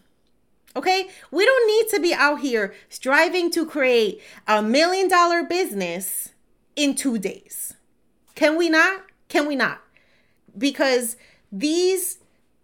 Okay? 0.75 1.09
We 1.31 1.45
don't 1.45 1.67
need 1.67 1.89
to 1.89 1.99
be 1.99 2.13
out 2.13 2.39
here 2.39 2.73
striving 2.89 3.51
to 3.51 3.65
create 3.65 4.21
a 4.47 4.61
million 4.61 5.07
dollar 5.07 5.43
business 5.43 6.29
in 6.75 6.95
two 6.95 7.17
days. 7.17 7.73
Can 8.35 8.57
we 8.57 8.69
not? 8.69 9.03
Can 9.27 9.47
we 9.47 9.55
not? 9.55 9.81
Because 10.57 11.15
these, 11.51 12.19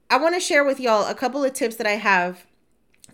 I 0.10 0.18
want 0.18 0.36
to 0.36 0.42
share 0.42 0.64
with 0.64 0.80
y'all 0.80 1.08
a 1.08 1.16
couple 1.16 1.44
of 1.44 1.54
tips 1.54 1.76
that 1.78 1.88
I 1.88 1.92
have 1.96 2.46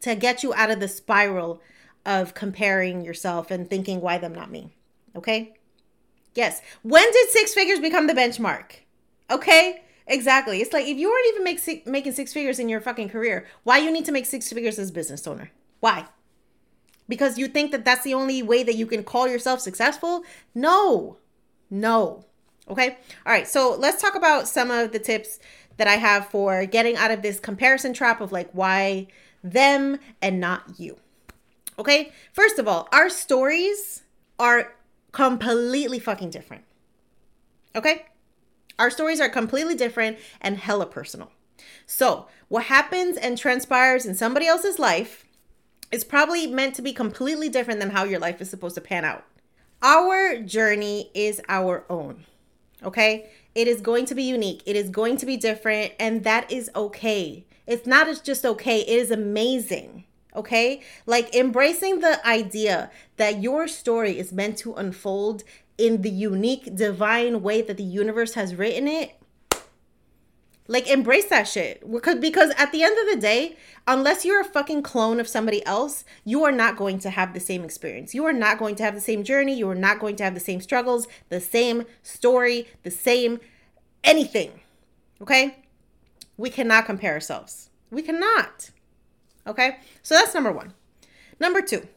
to 0.01 0.15
get 0.15 0.43
you 0.43 0.53
out 0.53 0.71
of 0.71 0.79
the 0.79 0.87
spiral 0.87 1.61
of 2.05 2.33
comparing 2.33 3.05
yourself 3.05 3.49
and 3.51 3.69
thinking, 3.69 4.01
why 4.01 4.17
them, 4.17 4.33
not 4.33 4.51
me? 4.51 4.73
Okay? 5.15 5.53
Yes. 6.35 6.61
When 6.81 7.09
did 7.11 7.29
six 7.29 7.53
figures 7.53 7.79
become 7.79 8.07
the 8.07 8.13
benchmark? 8.13 8.71
Okay? 9.31 9.82
Exactly. 10.07 10.61
It's 10.61 10.73
like 10.73 10.85
if 10.85 10.97
you 10.97 11.09
weren't 11.09 11.27
even 11.29 11.43
make 11.43 11.59
six, 11.59 11.87
making 11.87 12.13
six 12.13 12.33
figures 12.33 12.59
in 12.59 12.69
your 12.69 12.81
fucking 12.81 13.09
career, 13.09 13.45
why 13.63 13.77
you 13.77 13.91
need 13.91 14.05
to 14.05 14.11
make 14.11 14.25
six 14.25 14.51
figures 14.51 14.77
as 14.77 14.91
business 14.91 15.25
owner? 15.27 15.51
Why? 15.79 16.05
Because 17.07 17.37
you 17.37 17.47
think 17.47 17.71
that 17.71 17.85
that's 17.85 18.03
the 18.03 18.13
only 18.13 18.41
way 18.41 18.63
that 18.63 18.75
you 18.75 18.85
can 18.85 19.03
call 19.03 19.27
yourself 19.27 19.59
successful? 19.59 20.23
No. 20.53 21.17
No. 21.69 22.25
Okay? 22.69 22.97
All 23.25 23.33
right. 23.33 23.47
So, 23.47 23.75
let's 23.77 24.01
talk 24.01 24.15
about 24.15 24.47
some 24.47 24.71
of 24.71 24.91
the 24.91 24.99
tips 24.99 25.39
that 25.77 25.87
I 25.87 25.95
have 25.95 26.27
for 26.27 26.65
getting 26.65 26.95
out 26.95 27.11
of 27.11 27.21
this 27.21 27.39
comparison 27.39 27.93
trap 27.93 28.21
of 28.21 28.31
like 28.31 28.49
why 28.51 29.07
them 29.43 29.99
and 30.21 30.39
not 30.39 30.63
you. 30.77 30.97
Okay? 31.77 32.11
First 32.31 32.59
of 32.59 32.67
all, 32.67 32.87
our 32.91 33.09
stories 33.09 34.03
are 34.39 34.73
completely 35.11 35.99
fucking 35.99 36.29
different. 36.29 36.63
Okay? 37.75 38.05
Our 38.79 38.89
stories 38.89 39.19
are 39.19 39.29
completely 39.29 39.75
different 39.75 40.17
and 40.41 40.57
hella 40.57 40.85
personal. 40.85 41.31
So, 41.85 42.27
what 42.47 42.65
happens 42.65 43.17
and 43.17 43.37
transpires 43.37 44.05
in 44.05 44.15
somebody 44.15 44.47
else's 44.47 44.79
life 44.79 45.25
is 45.91 46.03
probably 46.03 46.47
meant 46.47 46.75
to 46.75 46.81
be 46.81 46.93
completely 46.93 47.49
different 47.49 47.79
than 47.79 47.91
how 47.91 48.03
your 48.03 48.19
life 48.19 48.41
is 48.41 48.49
supposed 48.49 48.75
to 48.75 48.81
pan 48.81 49.05
out. 49.05 49.25
Our 49.81 50.39
journey 50.39 51.11
is 51.13 51.41
our 51.47 51.85
own. 51.89 52.25
Okay? 52.83 53.29
It 53.53 53.67
is 53.67 53.81
going 53.81 54.05
to 54.05 54.15
be 54.15 54.23
unique. 54.23 54.63
It 54.65 54.75
is 54.75 54.89
going 54.89 55.17
to 55.17 55.25
be 55.25 55.37
different, 55.37 55.93
and 55.99 56.23
that 56.23 56.51
is 56.51 56.71
okay. 56.75 57.45
It's 57.67 57.85
not 57.85 58.23
just 58.23 58.45
okay, 58.45 58.81
it 58.81 58.89
is 58.89 59.11
amazing 59.11 60.05
okay? 60.35 60.81
Like 61.05 61.35
embracing 61.35 61.99
the 61.99 62.25
idea 62.25 62.91
that 63.17 63.41
your 63.41 63.67
story 63.67 64.17
is 64.17 64.31
meant 64.31 64.57
to 64.59 64.73
unfold 64.73 65.43
in 65.77 66.01
the 66.01 66.09
unique 66.09 66.75
divine 66.75 67.41
way 67.41 67.61
that 67.61 67.77
the 67.77 67.83
universe 67.83 68.33
has 68.33 68.55
written 68.55 68.87
it. 68.87 69.15
Like 70.67 70.89
embrace 70.89 71.25
that 71.25 71.47
shit. 71.47 71.89
Because 71.91 72.19
because 72.19 72.51
at 72.57 72.71
the 72.71 72.83
end 72.83 72.97
of 72.97 73.13
the 73.13 73.19
day, 73.19 73.57
unless 73.85 74.23
you're 74.23 74.39
a 74.39 74.45
fucking 74.45 74.83
clone 74.83 75.19
of 75.19 75.27
somebody 75.27 75.65
else, 75.65 76.05
you 76.23 76.43
are 76.45 76.53
not 76.53 76.77
going 76.77 76.99
to 76.99 77.09
have 77.09 77.33
the 77.33 77.39
same 77.39 77.65
experience. 77.65 78.15
You 78.15 78.23
are 78.25 78.33
not 78.33 78.59
going 78.59 78.75
to 78.75 78.83
have 78.83 78.95
the 78.95 79.01
same 79.01 79.23
journey, 79.23 79.55
you 79.55 79.69
are 79.69 79.75
not 79.75 79.99
going 79.99 80.15
to 80.17 80.23
have 80.23 80.35
the 80.35 80.39
same 80.39 80.61
struggles, 80.61 81.07
the 81.29 81.41
same 81.41 81.83
story, 82.01 82.67
the 82.83 82.91
same 82.91 83.39
anything. 84.03 84.61
Okay? 85.21 85.57
We 86.37 86.49
cannot 86.49 86.85
compare 86.85 87.13
ourselves. 87.13 87.69
We 87.91 88.01
cannot. 88.01 88.71
Okay, 89.45 89.77
so 90.01 90.15
that's 90.15 90.33
number 90.33 90.51
one. 90.51 90.73
Number 91.39 91.61
two, 91.61 91.87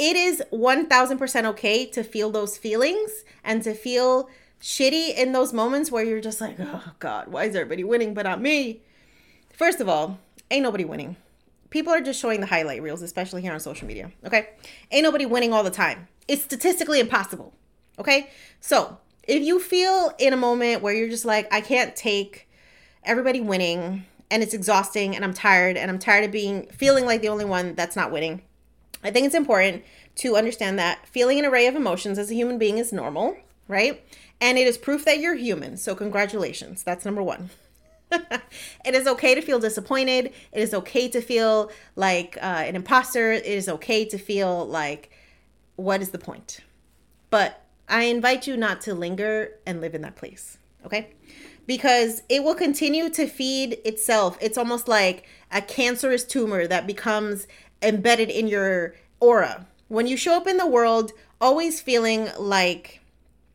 it 0.00 0.16
is 0.16 0.42
1000% 0.50 1.44
okay 1.44 1.84
to 1.84 2.02
feel 2.02 2.30
those 2.30 2.56
feelings 2.56 3.22
and 3.44 3.62
to 3.62 3.74
feel 3.74 4.30
shitty 4.60 5.14
in 5.14 5.32
those 5.32 5.52
moments 5.52 5.92
where 5.92 6.02
you're 6.02 6.22
just 6.22 6.40
like, 6.40 6.56
oh 6.58 6.92
God, 6.98 7.28
why 7.28 7.44
is 7.44 7.54
everybody 7.54 7.84
winning 7.84 8.14
but 8.14 8.24
not 8.24 8.40
me? 8.40 8.80
First 9.52 9.78
of 9.78 9.90
all, 9.90 10.18
ain't 10.50 10.62
nobody 10.62 10.86
winning. 10.86 11.16
People 11.68 11.92
are 11.92 12.00
just 12.00 12.18
showing 12.18 12.40
the 12.40 12.46
highlight 12.46 12.82
reels, 12.82 13.02
especially 13.02 13.42
here 13.42 13.52
on 13.52 13.60
social 13.60 13.86
media. 13.86 14.10
Okay, 14.24 14.48
ain't 14.90 15.04
nobody 15.04 15.26
winning 15.26 15.52
all 15.52 15.62
the 15.62 15.70
time. 15.70 16.08
It's 16.26 16.42
statistically 16.42 16.98
impossible. 16.98 17.52
Okay, 17.98 18.30
so 18.58 18.96
if 19.28 19.42
you 19.42 19.60
feel 19.60 20.12
in 20.18 20.32
a 20.32 20.36
moment 20.36 20.80
where 20.80 20.94
you're 20.94 21.10
just 21.10 21.26
like, 21.26 21.46
I 21.52 21.60
can't 21.60 21.94
take 21.94 22.48
everybody 23.04 23.40
winning, 23.40 24.06
and 24.30 24.42
it's 24.42 24.54
exhausting 24.54 25.14
and 25.14 25.24
I'm 25.24 25.34
tired 25.34 25.76
and 25.76 25.90
I'm 25.90 25.98
tired 25.98 26.24
of 26.24 26.30
being 26.30 26.68
feeling 26.68 27.04
like 27.04 27.20
the 27.20 27.28
only 27.28 27.44
one 27.44 27.74
that's 27.74 27.96
not 27.96 28.12
winning. 28.12 28.42
I 29.02 29.10
think 29.10 29.26
it's 29.26 29.34
important 29.34 29.84
to 30.16 30.36
understand 30.36 30.78
that 30.78 31.06
feeling 31.06 31.38
an 31.38 31.46
array 31.46 31.66
of 31.66 31.74
emotions 31.74 32.18
as 32.18 32.30
a 32.30 32.34
human 32.34 32.58
being 32.58 32.78
is 32.78 32.92
normal, 32.92 33.36
right? 33.68 34.04
And 34.40 34.58
it 34.58 34.66
is 34.66 34.76
proof 34.78 35.04
that 35.04 35.20
you're 35.20 35.34
human. 35.34 35.76
So, 35.76 35.94
congratulations. 35.94 36.82
That's 36.82 37.04
number 37.04 37.22
one. 37.22 37.50
it 38.10 38.94
is 38.94 39.06
okay 39.06 39.34
to 39.34 39.40
feel 39.40 39.58
disappointed. 39.58 40.32
It 40.52 40.60
is 40.60 40.74
okay 40.74 41.08
to 41.08 41.20
feel 41.20 41.70
like 41.96 42.36
uh, 42.38 42.64
an 42.66 42.76
imposter. 42.76 43.32
It 43.32 43.46
is 43.46 43.68
okay 43.68 44.04
to 44.06 44.18
feel 44.18 44.66
like, 44.66 45.10
what 45.76 46.02
is 46.02 46.10
the 46.10 46.18
point? 46.18 46.60
But 47.30 47.64
I 47.88 48.04
invite 48.04 48.46
you 48.46 48.56
not 48.56 48.80
to 48.82 48.94
linger 48.94 49.52
and 49.66 49.80
live 49.80 49.94
in 49.94 50.02
that 50.02 50.16
place, 50.16 50.58
okay? 50.84 51.10
because 51.70 52.24
it 52.28 52.42
will 52.42 52.56
continue 52.56 53.08
to 53.08 53.28
feed 53.28 53.78
itself. 53.84 54.36
It's 54.40 54.58
almost 54.58 54.88
like 54.88 55.24
a 55.52 55.62
cancerous 55.62 56.24
tumor 56.24 56.66
that 56.66 56.84
becomes 56.84 57.46
embedded 57.82 58.30
in 58.30 58.48
your 58.48 58.94
aura. 59.20 59.66
When 59.88 60.06
you 60.06 60.16
show 60.16 60.36
up 60.36 60.46
in 60.46 60.56
the 60.56 60.66
world, 60.66 61.12
always 61.40 61.80
feeling 61.80 62.28
like, 62.38 63.00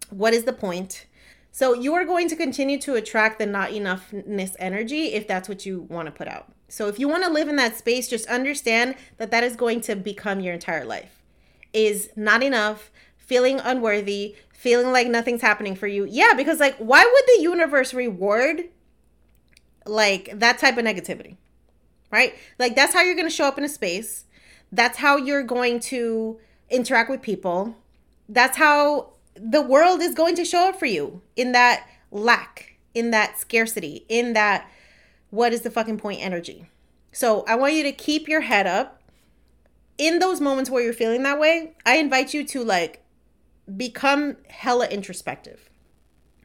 what 0.09 0.33
is 0.33 0.43
the 0.43 0.53
point? 0.53 1.05
So 1.51 1.73
you 1.73 1.93
are 1.93 2.03
going 2.03 2.27
to 2.29 2.35
continue 2.35 2.77
to 2.81 2.95
attract 2.95 3.39
the 3.39 3.45
not 3.45 3.69
enoughness 3.69 4.55
energy 4.59 5.13
if 5.13 5.27
that's 5.27 5.47
what 5.47 5.65
you 5.65 5.81
want 5.89 6.07
to 6.07 6.11
put 6.11 6.27
out. 6.27 6.51
So 6.67 6.87
if 6.87 6.99
you 6.99 7.07
want 7.07 7.23
to 7.23 7.29
live 7.29 7.47
in 7.47 7.55
that 7.55 7.77
space, 7.77 8.09
just 8.09 8.27
understand 8.27 8.95
that 9.17 9.31
that 9.31 9.43
is 9.43 9.55
going 9.55 9.81
to 9.81 9.95
become 9.95 10.41
your 10.41 10.53
entire 10.53 10.83
life. 10.83 11.21
Is 11.71 12.09
not 12.15 12.43
enough, 12.43 12.91
feeling 13.17 13.59
unworthy, 13.59 14.35
feeling 14.51 14.91
like 14.91 15.07
nothing's 15.07 15.41
happening 15.41 15.75
for 15.75 15.87
you. 15.87 16.05
Yeah, 16.09 16.33
because 16.35 16.59
like 16.59 16.75
why 16.77 17.03
would 17.03 17.23
the 17.37 17.43
universe 17.43 17.93
reward 17.93 18.63
like 19.85 20.31
that 20.33 20.57
type 20.59 20.77
of 20.77 20.83
negativity? 20.83 21.37
Right? 22.11 22.35
Like 22.59 22.75
that's 22.75 22.93
how 22.93 23.01
you're 23.01 23.15
going 23.15 23.27
to 23.27 23.33
show 23.33 23.45
up 23.45 23.57
in 23.57 23.63
a 23.63 23.69
space. 23.69 24.25
That's 24.71 24.97
how 24.97 25.17
you're 25.17 25.43
going 25.43 25.79
to 25.81 26.39
interact 26.69 27.09
with 27.09 27.21
people. 27.21 27.75
That's 28.27 28.57
how 28.57 29.13
the 29.35 29.61
world 29.61 30.01
is 30.01 30.15
going 30.15 30.35
to 30.35 30.45
show 30.45 30.69
up 30.69 30.79
for 30.79 30.85
you 30.85 31.21
in 31.35 31.51
that 31.51 31.87
lack, 32.11 32.77
in 32.93 33.11
that 33.11 33.39
scarcity, 33.39 34.05
in 34.07 34.33
that 34.33 34.69
what 35.29 35.53
is 35.53 35.61
the 35.61 35.71
fucking 35.71 35.97
point 35.97 36.21
energy. 36.21 36.69
So 37.11 37.43
I 37.47 37.55
want 37.55 37.73
you 37.73 37.83
to 37.83 37.91
keep 37.91 38.27
your 38.27 38.41
head 38.41 38.67
up. 38.67 39.01
In 39.97 40.19
those 40.19 40.41
moments 40.41 40.69
where 40.69 40.83
you're 40.83 40.91
feeling 40.91 41.23
that 41.23 41.39
way, 41.39 41.73
I 41.85 41.97
invite 41.97 42.33
you 42.33 42.43
to 42.47 42.63
like 42.63 43.01
become 43.77 44.35
hella 44.49 44.87
introspective. 44.87 45.69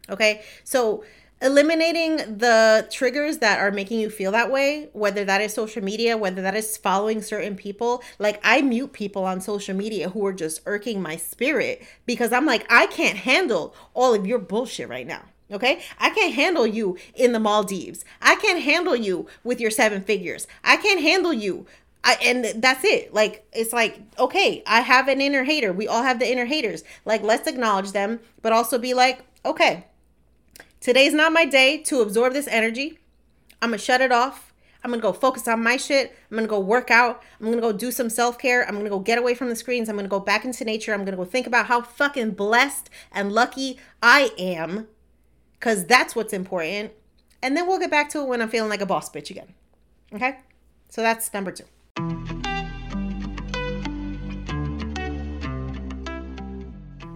Okay. 0.09 0.43
So 0.63 1.03
eliminating 1.43 2.17
the 2.17 2.87
triggers 2.91 3.39
that 3.39 3.59
are 3.59 3.71
making 3.71 4.01
you 4.01 4.11
feel 4.11 4.33
that 4.33 4.51
way, 4.51 4.91
whether 4.93 5.25
that 5.25 5.41
is 5.41 5.55
social 5.55 5.83
media, 5.83 6.17
whether 6.17 6.43
that 6.43 6.55
is 6.55 6.77
following 6.77 7.23
certain 7.23 7.57
people. 7.57 8.03
Like 8.19 8.41
I 8.45 8.61
mute 8.63 8.93
people 8.93 9.25
on 9.25 9.41
social 9.41 9.75
media 9.75 10.11
who 10.11 10.25
are 10.27 10.33
just 10.33 10.61
irking 10.67 11.01
my 11.01 11.17
spirit 11.17 11.83
because 12.07 12.33
I'm 12.33 12.47
like, 12.47 12.67
I 12.71 12.87
can't 12.87 13.19
handle 13.19 13.75
all 13.95 14.15
of 14.15 14.27
your 14.27 14.39
bullshit 14.39 14.89
right 14.89 15.07
now. 15.07 15.23
Okay. 15.53 15.83
I 15.99 16.11
can't 16.11 16.35
handle 16.35 16.67
you 16.67 16.97
in 17.15 17.33
the 17.33 17.41
Maldives. 17.41 18.05
I 18.23 18.37
can't 18.37 18.63
handle 18.63 18.95
you 18.95 19.27
with 19.43 19.61
your 19.61 19.71
seven 19.71 20.03
figures. 20.03 20.47
I 20.63 20.77
can't 20.77 21.01
handle 21.01 21.33
you. 21.33 21.67
I, 22.05 22.17
and 22.23 22.63
that's 22.63 22.85
it. 22.85 23.13
Like, 23.13 23.45
it's 23.53 23.73
like, 23.73 24.01
okay, 24.19 24.63
I 24.67 24.81
have 24.81 25.09
an 25.09 25.21
inner 25.21 25.45
hater. 25.45 25.73
We 25.73 25.87
all 25.87 26.03
have 26.03 26.19
the 26.19 26.31
inner 26.31 26.47
haters. 26.47 26.83
Like, 27.05 27.23
let's 27.23 27.47
acknowledge 27.47 27.93
them, 27.93 28.21
but 28.41 28.53
also 28.53 28.79
be 28.79 28.95
like, 28.95 29.25
okay, 29.45 29.87
today's 30.81 31.15
not 31.15 31.33
my 31.33 31.45
day 31.45 31.79
to 31.85 32.01
absorb 32.01 32.33
this 32.33 32.49
energy. 32.49 32.99
I'm 33.63 33.73
to 33.73 33.79
shut 33.79 34.01
it 34.01 34.13
off. 34.13 34.53
I'm 34.83 34.93
to 34.93 34.99
go 34.99 35.13
focus 35.13 35.47
on 35.47 35.63
my 35.63 35.77
shit. 35.77 36.17
I'm 36.31 36.39
to 36.39 36.47
go 36.47 36.59
work 36.59 36.91
out. 36.91 37.23
I'm 37.41 37.53
to 37.53 37.61
go 37.61 37.73
do 37.73 37.91
some 37.91 38.09
self 38.09 38.39
care. 38.39 38.67
I'm 38.67 38.83
to 38.83 38.89
go 38.89 38.99
get 38.99 39.19
away 39.19 39.35
from 39.35 39.49
the 39.49 39.57
screens. 39.57 39.89
I'm 39.89 39.99
to 39.99 40.09
go 40.09 40.21
back 40.21 40.45
into 40.45 40.65
nature. 40.65 40.95
I'm 40.95 41.05
to 41.05 41.13
go 41.13 41.25
think 41.25 41.47
about 41.47 41.67
how 41.67 41.83
fucking 41.83 42.33
blessed 42.33 42.89
and 43.13 43.33
lucky 43.33 43.79
I 44.03 44.33
am 44.39 44.89
because 45.59 45.85
that's 45.85 46.17
what's 46.17 46.33
important. 46.33 46.93
And 47.43 47.57
then 47.57 47.67
we'll 47.67 47.79
get 47.79 47.91
back 47.91 48.09
to 48.11 48.21
it 48.21 48.29
when 48.29 48.41
I'm 48.41 48.49
feeling 48.49 48.71
like 48.71 48.81
a 48.81 48.87
boss 48.87 49.11
bitch 49.11 49.31
again. 49.31 49.55
Okay? 50.15 50.39
So 50.89 51.03
that's 51.03 51.33
number 51.33 51.53
two. 51.53 52.30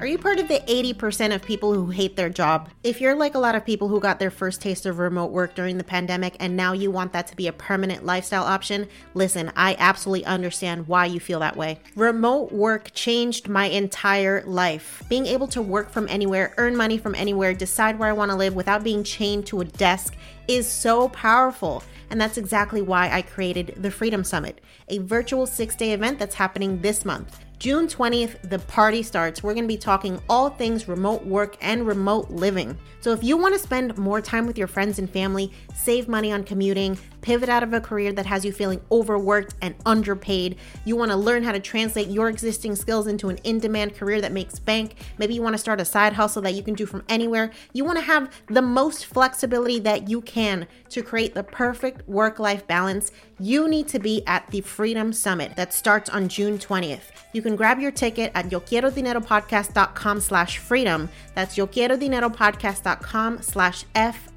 Are 0.04 0.06
you 0.06 0.18
part 0.18 0.38
of 0.38 0.48
the 0.48 0.60
80% 0.60 1.34
of 1.34 1.40
people 1.40 1.72
who 1.72 1.88
hate 1.88 2.14
their 2.14 2.28
job? 2.28 2.68
If 2.82 3.00
you're 3.00 3.14
like 3.14 3.34
a 3.34 3.38
lot 3.38 3.54
of 3.54 3.64
people 3.64 3.88
who 3.88 4.00
got 4.00 4.18
their 4.18 4.30
first 4.30 4.60
taste 4.60 4.84
of 4.84 4.98
remote 4.98 5.30
work 5.30 5.54
during 5.54 5.78
the 5.78 5.82
pandemic 5.82 6.36
and 6.40 6.54
now 6.54 6.74
you 6.74 6.90
want 6.90 7.14
that 7.14 7.26
to 7.28 7.36
be 7.36 7.48
a 7.48 7.54
permanent 7.54 8.04
lifestyle 8.04 8.44
option, 8.44 8.86
listen, 9.14 9.50
I 9.56 9.76
absolutely 9.78 10.26
understand 10.26 10.88
why 10.88 11.06
you 11.06 11.20
feel 11.20 11.40
that 11.40 11.56
way. 11.56 11.80
Remote 11.96 12.52
work 12.52 12.90
changed 12.92 13.48
my 13.48 13.64
entire 13.64 14.42
life. 14.44 15.02
Being 15.08 15.24
able 15.24 15.48
to 15.48 15.62
work 15.62 15.88
from 15.88 16.06
anywhere, 16.10 16.52
earn 16.58 16.76
money 16.76 16.98
from 16.98 17.14
anywhere, 17.14 17.54
decide 17.54 17.98
where 17.98 18.10
I 18.10 18.12
want 18.12 18.30
to 18.30 18.36
live 18.36 18.54
without 18.54 18.84
being 18.84 19.04
chained 19.04 19.46
to 19.46 19.62
a 19.62 19.64
desk 19.64 20.16
is 20.48 20.70
so 20.70 21.08
powerful. 21.08 21.82
And 22.10 22.20
that's 22.20 22.36
exactly 22.36 22.82
why 22.82 23.08
I 23.08 23.22
created 23.22 23.76
the 23.78 23.90
Freedom 23.90 24.22
Summit, 24.22 24.60
a 24.86 24.98
virtual 24.98 25.46
six 25.46 25.74
day 25.74 25.92
event 25.92 26.18
that's 26.18 26.34
happening 26.34 26.82
this 26.82 27.06
month. 27.06 27.40
June 27.64 27.86
20th, 27.86 28.50
the 28.50 28.58
party 28.58 29.02
starts. 29.02 29.42
We're 29.42 29.54
going 29.54 29.64
to 29.64 29.68
be 29.68 29.78
talking 29.78 30.20
all 30.28 30.50
things 30.50 30.86
remote 30.86 31.24
work 31.24 31.56
and 31.62 31.86
remote 31.86 32.28
living. 32.28 32.76
So, 33.00 33.10
if 33.12 33.24
you 33.24 33.38
want 33.38 33.54
to 33.54 33.58
spend 33.58 33.96
more 33.96 34.20
time 34.20 34.46
with 34.46 34.58
your 34.58 34.66
friends 34.66 34.98
and 34.98 35.08
family, 35.08 35.50
save 35.74 36.06
money 36.06 36.30
on 36.30 36.44
commuting, 36.44 36.98
pivot 37.24 37.48
out 37.48 37.62
of 37.62 37.72
a 37.72 37.80
career 37.80 38.12
that 38.12 38.26
has 38.26 38.44
you 38.44 38.52
feeling 38.52 38.82
overworked 38.92 39.54
and 39.62 39.74
underpaid, 39.86 40.56
you 40.84 40.94
want 40.94 41.10
to 41.10 41.16
learn 41.16 41.42
how 41.42 41.52
to 41.52 41.58
translate 41.58 42.08
your 42.08 42.28
existing 42.28 42.76
skills 42.76 43.06
into 43.06 43.30
an 43.30 43.38
in 43.44 43.58
demand 43.58 43.94
career 43.94 44.20
that 44.20 44.30
makes 44.30 44.58
bank, 44.58 44.96
maybe 45.16 45.32
you 45.32 45.40
want 45.40 45.54
to 45.54 45.58
start 45.58 45.80
a 45.80 45.86
side 45.86 46.12
hustle 46.12 46.42
that 46.42 46.52
you 46.52 46.62
can 46.62 46.74
do 46.74 46.84
from 46.84 47.02
anywhere, 47.08 47.50
you 47.72 47.82
want 47.82 47.96
to 47.96 48.04
have 48.04 48.30
the 48.48 48.60
most 48.60 49.06
flexibility 49.06 49.78
that 49.78 50.06
you 50.06 50.20
can 50.20 50.66
to 50.90 51.00
create 51.02 51.34
the 51.34 51.42
perfect 51.42 52.06
work 52.06 52.38
life 52.38 52.66
balance, 52.66 53.10
you 53.40 53.68
need 53.68 53.88
to 53.88 53.98
be 53.98 54.22
at 54.26 54.46
the 54.50 54.60
Freedom 54.60 55.10
Summit 55.10 55.56
that 55.56 55.72
starts 55.72 56.10
on 56.10 56.28
June 56.28 56.58
20th. 56.58 57.10
You 57.32 57.40
can 57.40 57.56
grab 57.56 57.80
your 57.80 57.90
ticket 57.90 58.30
at 58.34 58.50
yoquierodineropodcast.com 58.50 60.20
slash 60.20 60.58
freedom. 60.58 61.08
That's 61.34 61.56
yoquierodineropodcast.com 61.56 63.40
slash 63.42 63.86
F-R-E-E-D-O-M 63.94 64.34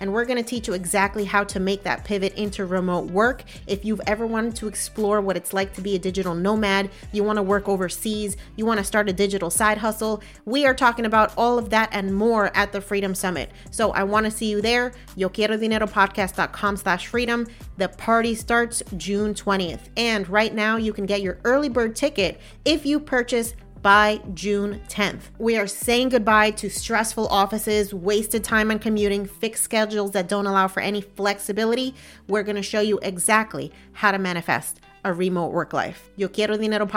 and 0.00 0.12
we're 0.12 0.24
going 0.24 0.42
to 0.42 0.48
teach 0.48 0.68
you 0.68 0.74
exactly 0.74 1.24
how 1.24 1.44
to 1.44 1.60
make 1.60 1.82
that 1.82 2.04
pivot 2.04 2.34
into 2.34 2.64
remote 2.66 3.10
work. 3.10 3.44
If 3.66 3.84
you've 3.84 4.00
ever 4.06 4.26
wanted 4.26 4.56
to 4.56 4.68
explore 4.68 5.20
what 5.20 5.36
it's 5.36 5.52
like 5.52 5.72
to 5.74 5.80
be 5.80 5.94
a 5.94 5.98
digital 5.98 6.34
nomad, 6.34 6.90
you 7.12 7.24
want 7.24 7.36
to 7.36 7.42
work 7.42 7.68
overseas, 7.68 8.36
you 8.56 8.66
want 8.66 8.78
to 8.78 8.84
start 8.84 9.08
a 9.08 9.12
digital 9.12 9.50
side 9.50 9.78
hustle, 9.78 10.22
we 10.44 10.66
are 10.66 10.74
talking 10.74 11.04
about 11.04 11.32
all 11.36 11.58
of 11.58 11.70
that 11.70 11.88
and 11.92 12.14
more 12.14 12.50
at 12.56 12.72
the 12.72 12.80
Freedom 12.80 13.14
Summit. 13.14 13.50
So 13.70 13.92
I 13.92 14.04
want 14.04 14.26
to 14.26 14.30
see 14.30 14.46
you 14.46 14.60
there. 14.60 14.92
Yo 15.16 15.28
quiero 15.28 15.56
dinero 15.56 15.86
podcast.com 15.86 16.76
slash 16.76 17.06
freedom. 17.06 17.46
The 17.76 17.88
party 17.88 18.34
starts 18.34 18.82
June 18.96 19.34
20th. 19.34 19.88
And 19.96 20.28
right 20.28 20.54
now 20.54 20.76
you 20.76 20.92
can 20.92 21.06
get 21.06 21.22
your 21.22 21.38
early 21.44 21.68
bird 21.68 21.96
ticket 21.96 22.40
if 22.64 22.84
you 22.84 23.00
purchase 23.00 23.54
by 23.82 24.20
June 24.34 24.80
10th. 24.88 25.22
We 25.38 25.56
are 25.56 25.66
saying 25.66 26.10
goodbye 26.10 26.50
to 26.52 26.68
stressful 26.68 27.28
offices, 27.28 27.94
wasted 27.94 28.44
time 28.44 28.70
on 28.70 28.78
commuting, 28.78 29.26
fixed 29.26 29.64
schedules 29.64 30.12
that 30.12 30.28
don't 30.28 30.46
allow 30.46 30.68
for 30.68 30.80
any 30.80 31.00
flexibility. 31.00 31.94
We're 32.26 32.42
going 32.42 32.56
to 32.56 32.62
show 32.62 32.80
you 32.80 32.98
exactly 33.02 33.72
how 33.92 34.12
to 34.12 34.18
manifest 34.18 34.80
a 35.04 35.12
remote 35.12 35.52
work 35.52 35.72
life. 35.72 36.10
Yo 36.16 36.28
quiero 36.28 36.56
dinero 36.56 36.88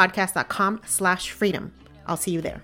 slash 0.85 1.31
freedom. 1.31 1.73
I'll 2.07 2.17
see 2.17 2.31
you 2.31 2.41
there. 2.41 2.63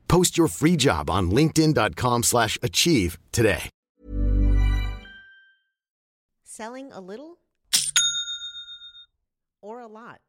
Post 0.11 0.37
your 0.37 0.49
free 0.49 0.75
job 0.75 1.09
on 1.09 1.31
linkedin.com 1.31 2.23
slash 2.23 2.57
achieve 2.61 3.17
today. 3.31 3.69
Selling 6.43 6.91
a 6.91 6.99
little 6.99 7.37
or 9.61 9.79
a 9.79 9.87
lot? 9.87 10.19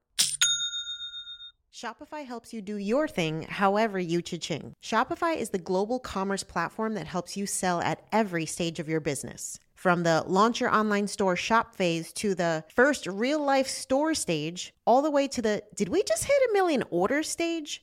Shopify 1.75 2.25
helps 2.25 2.53
you 2.53 2.63
do 2.63 2.77
your 2.77 3.09
thing 3.09 3.43
however 3.43 3.99
you 3.99 4.23
cha-ching. 4.23 4.75
Shopify 4.81 5.37
is 5.37 5.51
the 5.51 5.59
global 5.59 5.99
commerce 5.99 6.45
platform 6.45 6.95
that 6.95 7.09
helps 7.09 7.37
you 7.37 7.45
sell 7.45 7.81
at 7.81 8.05
every 8.13 8.47
stage 8.47 8.79
of 8.79 8.89
your 8.89 9.01
business. 9.01 9.59
From 9.75 10.05
the 10.05 10.23
launch 10.29 10.61
your 10.61 10.71
online 10.71 11.09
store 11.09 11.35
shop 11.35 11.75
phase 11.75 12.13
to 12.13 12.37
the 12.37 12.63
first 12.73 13.09
real 13.09 13.45
life 13.45 13.67
store 13.67 14.15
stage, 14.15 14.73
all 14.87 15.03
the 15.03 15.11
way 15.11 15.27
to 15.27 15.43
the 15.43 15.65
did 15.75 15.89
we 15.89 16.05
just 16.05 16.23
hit 16.23 16.51
a 16.51 16.53
million 16.53 16.85
order 16.91 17.25
stage? 17.25 17.83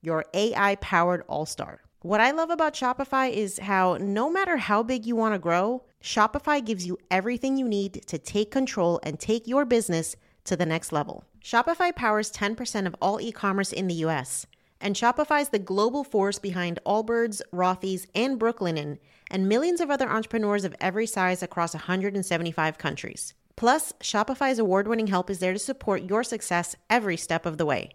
your 0.00 0.24
AI 0.34 0.76
powered 0.76 1.22
all 1.28 1.46
star. 1.46 1.80
What 2.02 2.20
I 2.20 2.30
love 2.30 2.50
about 2.50 2.74
Shopify 2.74 3.30
is 3.30 3.58
how 3.58 3.96
no 4.00 4.30
matter 4.30 4.56
how 4.56 4.82
big 4.82 5.04
you 5.04 5.16
want 5.16 5.34
to 5.34 5.38
grow, 5.38 5.82
Shopify 6.02 6.64
gives 6.64 6.86
you 6.86 6.96
everything 7.10 7.56
you 7.56 7.68
need 7.68 8.06
to 8.06 8.18
take 8.18 8.52
control 8.52 9.00
and 9.02 9.18
take 9.18 9.48
your 9.48 9.64
business 9.64 10.14
to 10.44 10.56
the 10.56 10.66
next 10.66 10.92
level. 10.92 11.24
Shopify 11.42 11.94
powers 11.94 12.30
10% 12.30 12.86
of 12.86 12.94
all 13.02 13.20
e 13.20 13.32
commerce 13.32 13.72
in 13.72 13.88
the 13.88 13.94
US, 14.06 14.46
and 14.80 14.94
Shopify 14.94 15.40
is 15.40 15.48
the 15.48 15.58
global 15.58 16.04
force 16.04 16.38
behind 16.38 16.78
Allbirds, 16.86 17.42
Rothy's, 17.52 18.06
and 18.14 18.38
Brooklinen, 18.38 18.98
and 19.30 19.48
millions 19.48 19.80
of 19.80 19.90
other 19.90 20.08
entrepreneurs 20.08 20.64
of 20.64 20.76
every 20.80 21.06
size 21.06 21.42
across 21.42 21.74
175 21.74 22.78
countries. 22.78 23.34
Plus, 23.56 23.92
Shopify's 24.00 24.60
award 24.60 24.86
winning 24.86 25.08
help 25.08 25.28
is 25.28 25.40
there 25.40 25.52
to 25.52 25.58
support 25.58 26.08
your 26.08 26.22
success 26.22 26.76
every 26.88 27.16
step 27.16 27.44
of 27.44 27.58
the 27.58 27.66
way. 27.66 27.90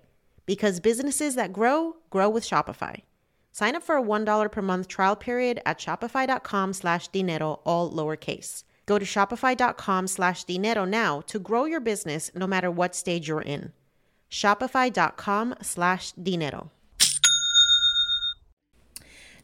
Because 0.46 0.80
businesses 0.80 1.36
that 1.36 1.54
grow, 1.54 1.98
grow 2.10 2.30
with 2.30 2.44
Shopify. 2.44 3.02
Sign 3.52 3.76
up 3.76 3.84
for 3.84 3.98
a 3.98 4.02
$1 4.02 4.52
per 4.52 4.62
month 4.62 4.88
trial 4.88 5.16
period 5.16 5.62
at 5.66 5.80
shopify.com 5.80 6.74
slash 6.74 7.08
dinero, 7.10 7.60
all 7.64 7.92
lowercase. 7.92 8.64
Go 8.86 9.00
to 9.00 9.06
shopify.com 9.06 10.08
slash 10.08 10.44
dinero 10.44 10.86
now 10.86 11.22
to 11.22 11.40
grow 11.40 11.66
your 11.66 11.80
business 11.80 12.32
no 12.36 12.48
matter 12.48 12.70
what 12.70 12.96
stage 12.96 13.28
you're 13.28 13.42
in. 13.42 13.72
Shopify.com 14.30 15.56
slash 15.62 16.12
dinero. 16.14 16.72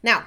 Now, 0.02 0.26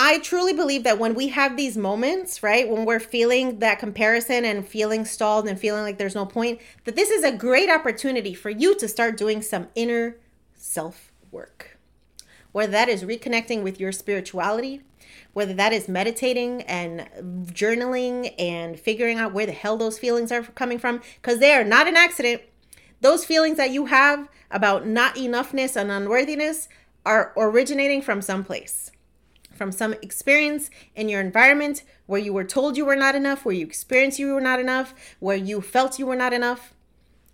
I 0.00 0.20
truly 0.20 0.52
believe 0.52 0.84
that 0.84 1.00
when 1.00 1.16
we 1.16 1.26
have 1.30 1.56
these 1.56 1.76
moments, 1.76 2.40
right, 2.40 2.68
when 2.68 2.84
we're 2.84 3.00
feeling 3.00 3.58
that 3.58 3.80
comparison 3.80 4.44
and 4.44 4.66
feeling 4.66 5.04
stalled 5.04 5.48
and 5.48 5.58
feeling 5.58 5.82
like 5.82 5.98
there's 5.98 6.14
no 6.14 6.24
point, 6.24 6.60
that 6.84 6.94
this 6.94 7.10
is 7.10 7.24
a 7.24 7.32
great 7.32 7.68
opportunity 7.68 8.32
for 8.32 8.48
you 8.48 8.76
to 8.76 8.86
start 8.86 9.16
doing 9.16 9.42
some 9.42 9.66
inner 9.74 10.16
self 10.54 11.10
work. 11.32 11.78
Whether 12.52 12.70
that 12.70 12.88
is 12.88 13.02
reconnecting 13.02 13.64
with 13.64 13.80
your 13.80 13.90
spirituality, 13.90 14.82
whether 15.32 15.52
that 15.54 15.72
is 15.72 15.88
meditating 15.88 16.62
and 16.62 17.08
journaling 17.52 18.32
and 18.38 18.78
figuring 18.78 19.18
out 19.18 19.32
where 19.32 19.46
the 19.46 19.52
hell 19.52 19.76
those 19.76 19.98
feelings 19.98 20.30
are 20.30 20.44
coming 20.44 20.78
from, 20.78 21.02
because 21.20 21.40
they 21.40 21.54
are 21.54 21.64
not 21.64 21.88
an 21.88 21.96
accident. 21.96 22.42
Those 23.00 23.24
feelings 23.24 23.56
that 23.56 23.70
you 23.72 23.86
have 23.86 24.28
about 24.52 24.86
not 24.86 25.16
enoughness 25.16 25.74
and 25.74 25.90
unworthiness 25.90 26.68
are 27.04 27.32
originating 27.36 28.00
from 28.00 28.22
someplace 28.22 28.92
from 29.58 29.72
some 29.72 29.92
experience 30.00 30.70
in 30.94 31.08
your 31.08 31.20
environment 31.20 31.82
where 32.06 32.20
you 32.20 32.32
were 32.32 32.44
told 32.44 32.76
you 32.76 32.86
were 32.86 32.96
not 32.96 33.14
enough, 33.14 33.44
where 33.44 33.54
you 33.54 33.66
experienced 33.66 34.18
you 34.18 34.32
were 34.32 34.40
not 34.40 34.60
enough, 34.60 34.94
where 35.18 35.36
you 35.36 35.60
felt 35.60 35.98
you 35.98 36.06
were 36.06 36.16
not 36.16 36.32
enough. 36.32 36.72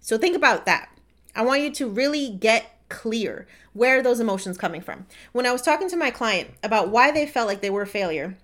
So 0.00 0.18
think 0.18 0.34
about 0.34 0.66
that. 0.66 0.88
I 1.36 1.42
want 1.42 1.62
you 1.62 1.70
to 1.72 1.88
really 1.88 2.30
get 2.30 2.78
clear 2.88 3.46
where 3.72 4.02
those 4.02 4.20
emotions 4.20 4.58
coming 4.58 4.80
from. 4.80 5.06
When 5.32 5.46
I 5.46 5.52
was 5.52 5.62
talking 5.62 5.88
to 5.90 5.96
my 5.96 6.10
client 6.10 6.50
about 6.62 6.88
why 6.88 7.10
they 7.10 7.26
felt 7.26 7.48
like 7.48 7.60
they 7.60 7.70
were 7.70 7.82
a 7.82 7.86
failure, 7.86 8.36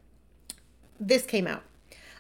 this 0.99 1.25
came 1.25 1.47
out. 1.47 1.63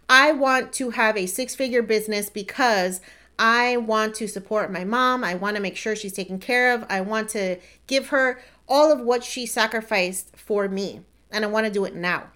I 0.09 0.33
want 0.33 0.73
to 0.75 0.91
have 0.91 1.17
a 1.17 1.27
six-figure 1.27 1.83
business 1.83 2.31
because 2.31 3.01
I 3.39 3.77
want 3.79 4.15
to 4.17 4.29
support 4.29 4.73
my 4.73 4.85
mom. 4.85 5.25
I 5.25 5.35
want 5.35 5.57
to 5.57 5.63
make 5.63 5.77
sure 5.77 5.97
she's 5.97 6.13
taken 6.13 6.39
care 6.39 6.75
of. 6.75 6.85
I 6.89 7.01
want 7.01 7.31
to 7.31 7.59
give 7.87 8.09
her 8.09 8.41
all 8.69 8.93
of 8.93 9.01
what 9.01 9.25
she 9.25 9.47
sacrificed 9.47 10.37
for 10.37 10.69
me 10.69 11.01
and 11.33 11.45
I 11.45 11.49
want 11.49 11.67
to 11.67 11.73
do 11.73 11.85
it 11.85 11.95
now. 11.95 12.29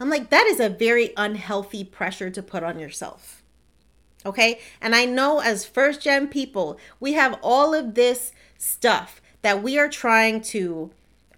I'm 0.00 0.10
like, 0.10 0.30
that 0.30 0.46
is 0.46 0.60
a 0.60 0.68
very 0.68 1.12
unhealthy 1.16 1.84
pressure 1.84 2.30
to 2.30 2.42
put 2.42 2.62
on 2.62 2.78
yourself. 2.78 3.42
Okay. 4.24 4.60
And 4.80 4.94
I 4.94 5.04
know 5.04 5.40
as 5.40 5.64
first 5.64 6.02
gen 6.02 6.28
people, 6.28 6.78
we 7.00 7.14
have 7.14 7.38
all 7.42 7.74
of 7.74 7.94
this 7.94 8.32
stuff 8.56 9.20
that 9.42 9.62
we 9.62 9.78
are 9.78 9.88
trying 9.88 10.40
to 10.40 10.90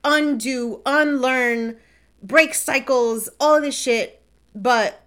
undo, 0.04 0.80
unlearn, 0.86 1.76
break 2.22 2.54
cycles, 2.54 3.28
all 3.38 3.60
this 3.60 3.78
shit. 3.78 4.22
But 4.54 5.02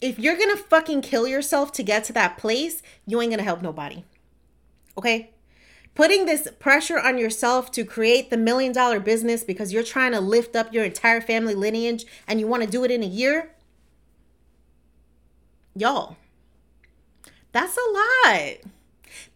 if 0.00 0.18
you're 0.18 0.36
gonna 0.36 0.56
fucking 0.56 1.02
kill 1.02 1.26
yourself 1.26 1.72
to 1.72 1.82
get 1.82 2.04
to 2.04 2.12
that 2.14 2.38
place, 2.38 2.82
you 3.06 3.20
ain't 3.20 3.30
gonna 3.30 3.42
help 3.42 3.62
nobody. 3.62 4.04
Okay? 4.96 5.30
Putting 5.98 6.26
this 6.26 6.46
pressure 6.60 6.96
on 6.96 7.18
yourself 7.18 7.72
to 7.72 7.82
create 7.82 8.30
the 8.30 8.36
million 8.36 8.72
dollar 8.72 9.00
business 9.00 9.42
because 9.42 9.72
you're 9.72 9.82
trying 9.82 10.12
to 10.12 10.20
lift 10.20 10.54
up 10.54 10.72
your 10.72 10.84
entire 10.84 11.20
family 11.20 11.56
lineage 11.56 12.06
and 12.28 12.38
you 12.38 12.46
want 12.46 12.62
to 12.62 12.70
do 12.70 12.84
it 12.84 12.90
in 12.92 13.02
a 13.02 13.06
year, 13.06 13.50
y'all, 15.74 16.16
that's 17.50 17.76
a 17.76 17.90
lot. 17.90 18.58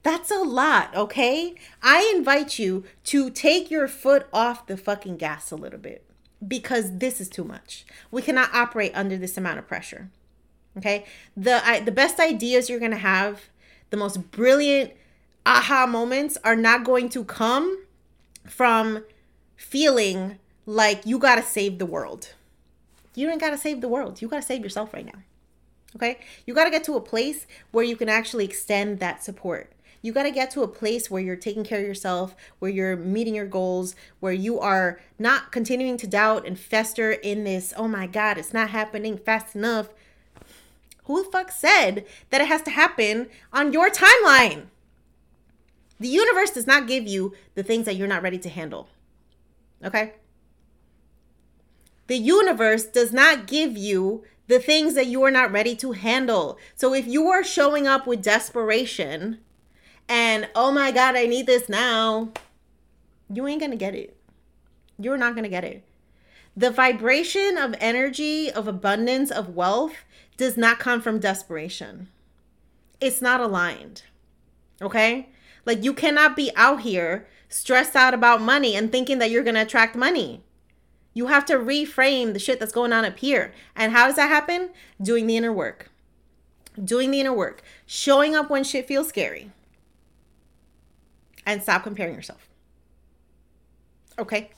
That's 0.05 0.31
a 0.31 0.39
lot, 0.39 0.95
okay? 0.95 1.57
I 1.83 2.13
invite 2.15 2.61
you 2.61 2.85
to 3.07 3.29
take 3.29 3.69
your 3.69 3.89
foot 3.89 4.29
off 4.33 4.69
the 4.69 4.77
fucking 4.77 5.17
gas 5.17 5.51
a 5.51 5.57
little 5.57 5.81
bit 5.81 6.05
because 6.47 6.99
this 6.99 7.21
is 7.21 7.29
too 7.29 7.43
much. 7.43 7.85
We 8.13 8.23
cannot 8.23 8.55
operate 8.55 8.93
under 8.95 9.17
this 9.17 9.37
amount 9.37 9.59
of 9.59 9.67
pressure. 9.67 10.11
Okay? 10.79 11.07
The 11.37 11.61
I, 11.67 11.81
the 11.81 11.91
best 11.91 12.21
ideas 12.21 12.71
you're 12.71 12.79
going 12.79 12.93
to 12.93 12.99
have, 12.99 13.49
the 13.91 13.97
most 13.97 14.31
brilliant 14.31 14.93
aha 15.45 15.87
moments 15.87 16.39
are 16.45 16.57
not 16.57 16.85
going 16.85 17.09
to 17.11 17.25
come 17.25 17.85
from 18.47 19.05
feeling 19.57 20.39
like 20.67 21.05
you 21.05 21.19
got 21.19 21.37
to 21.37 21.43
save 21.43 21.79
the 21.79 21.87
world. 21.87 22.35
You 23.15 23.27
don't 23.27 23.41
got 23.41 23.51
to 23.51 23.59
save 23.59 23.81
the 23.81 23.89
world. 23.89 24.23
You 24.23 24.29
got 24.29 24.37
to 24.37 24.43
save 24.43 24.63
yourself 24.63 24.95
right 24.95 25.05
now. 25.05 25.23
Okay? 25.97 26.19
You 26.47 26.55
got 26.55 26.65
to 26.65 26.71
get 26.71 26.85
to 26.85 26.97
a 26.97 27.01
place 27.01 27.47
where 27.71 27.85
you 27.85 27.97
can 27.97 28.09
actually 28.09 28.45
extend 28.45 28.99
that 29.01 29.23
support. 29.23 29.73
You 30.01 30.13
got 30.13 30.25
to 30.25 30.33
get 30.33 30.51
to 30.53 30.63
a 30.63 30.69
place 30.69 31.11
where 31.11 31.23
you're 31.23 31.37
taking 31.37 31.63
care 31.63 31.79
of 31.79 31.87
yourself, 31.87 32.35
where 32.59 32.71
you're 32.71 32.97
meeting 32.97 33.37
your 33.37 33.47
goals, 33.47 33.95
where 34.19 34.33
you 34.33 34.59
are 34.59 35.01
not 35.19 35.53
continuing 35.53 35.97
to 35.99 36.09
doubt 36.09 36.45
and 36.45 36.59
fester 36.59 37.13
in 37.13 37.45
this, 37.45 37.73
oh 37.77 37.87
my 37.87 38.09
God, 38.09 38.37
it's 38.37 38.53
not 38.53 38.71
happening 38.71 39.17
fast 39.17 39.55
enough. 39.55 39.91
Who 41.05 41.23
the 41.23 41.31
fuck 41.31 41.53
said 41.53 42.05
that 42.31 42.41
it 42.41 42.49
has 42.49 42.63
to 42.63 42.71
happen 42.71 43.29
on 43.53 43.73
your 43.73 43.91
timeline? 43.91 44.67
The 46.03 46.09
universe 46.09 46.51
does 46.51 46.67
not 46.67 46.89
give 46.89 47.07
you 47.07 47.33
the 47.55 47.63
things 47.63 47.87
that 47.87 47.95
you're 47.95 48.09
not 48.09 48.23
ready 48.23 48.39
to 48.39 48.49
handle. 48.49 48.89
Okay? 49.85 50.15
The 52.09 52.17
universe 52.17 52.85
does 52.85 53.13
not 53.13 53.47
give 53.47 53.77
you 53.77 54.25
the 54.49 54.59
things 54.59 54.95
that 54.95 55.07
you 55.07 55.23
are 55.23 55.31
not 55.31 55.53
ready 55.53 55.77
to 55.77 55.93
handle. 55.93 56.59
So 56.75 56.93
if 56.93 57.07
you 57.07 57.29
are 57.29 57.45
showing 57.45 57.87
up 57.87 58.05
with 58.05 58.21
desperation 58.21 59.39
and, 60.09 60.49
oh 60.57 60.73
my 60.73 60.91
God, 60.91 61.15
I 61.15 61.27
need 61.27 61.47
this 61.47 61.69
now, 61.69 62.33
you 63.33 63.47
ain't 63.47 63.61
gonna 63.61 63.77
get 63.77 63.95
it. 63.95 64.17
You're 64.99 65.17
not 65.17 65.37
gonna 65.37 65.49
get 65.49 65.63
it. 65.63 65.85
The 66.57 66.73
vibration 66.73 67.57
of 67.57 67.77
energy, 67.79 68.51
of 68.51 68.67
abundance, 68.67 69.31
of 69.31 69.55
wealth 69.55 69.95
does 70.37 70.57
not 70.57 70.81
come 70.81 71.01
from 71.01 71.21
desperation. 71.21 72.09
It's 73.01 73.23
not 73.23 73.41
aligned. 73.41 74.03
Okay? 74.83 75.29
Like 75.65 75.85
you 75.85 75.95
cannot 75.95 76.37
be 76.37 76.51
out 76.57 76.81
here 76.81 77.27
stressed 77.49 77.95
out 77.95 78.15
about 78.15 78.41
money 78.41 78.75
and 78.75 78.91
thinking 78.91 79.19
that 79.19 79.31
you're 79.31 79.45
going 79.45 79.55
to 79.55 79.63
attract 79.63 79.95
money. 79.95 80.43
You 81.15 81.27
have 81.27 81.45
to 81.47 81.55
reframe 81.55 82.33
the 82.33 82.39
shit 82.39 82.59
that's 82.59 82.73
going 82.73 82.93
on 82.93 83.05
up 83.05 83.19
here. 83.19 83.53
And 83.77 83.93
how 83.93 84.07
does 84.07 84.17
that 84.17 84.29
happen? 84.29 84.71
Doing 85.01 85.27
the 85.27 85.37
inner 85.37 85.53
work. 85.53 85.91
Doing 86.83 87.11
the 87.11 87.21
inner 87.21 87.35
work. 87.35 87.63
Showing 87.85 88.35
up 88.35 88.49
when 88.49 88.65
shit 88.65 88.89
feels 88.89 89.09
scary. 89.09 89.51
And 91.45 91.63
stop 91.63 91.83
comparing 91.83 92.15
yourself. 92.15 92.49
Okay? 94.19 94.51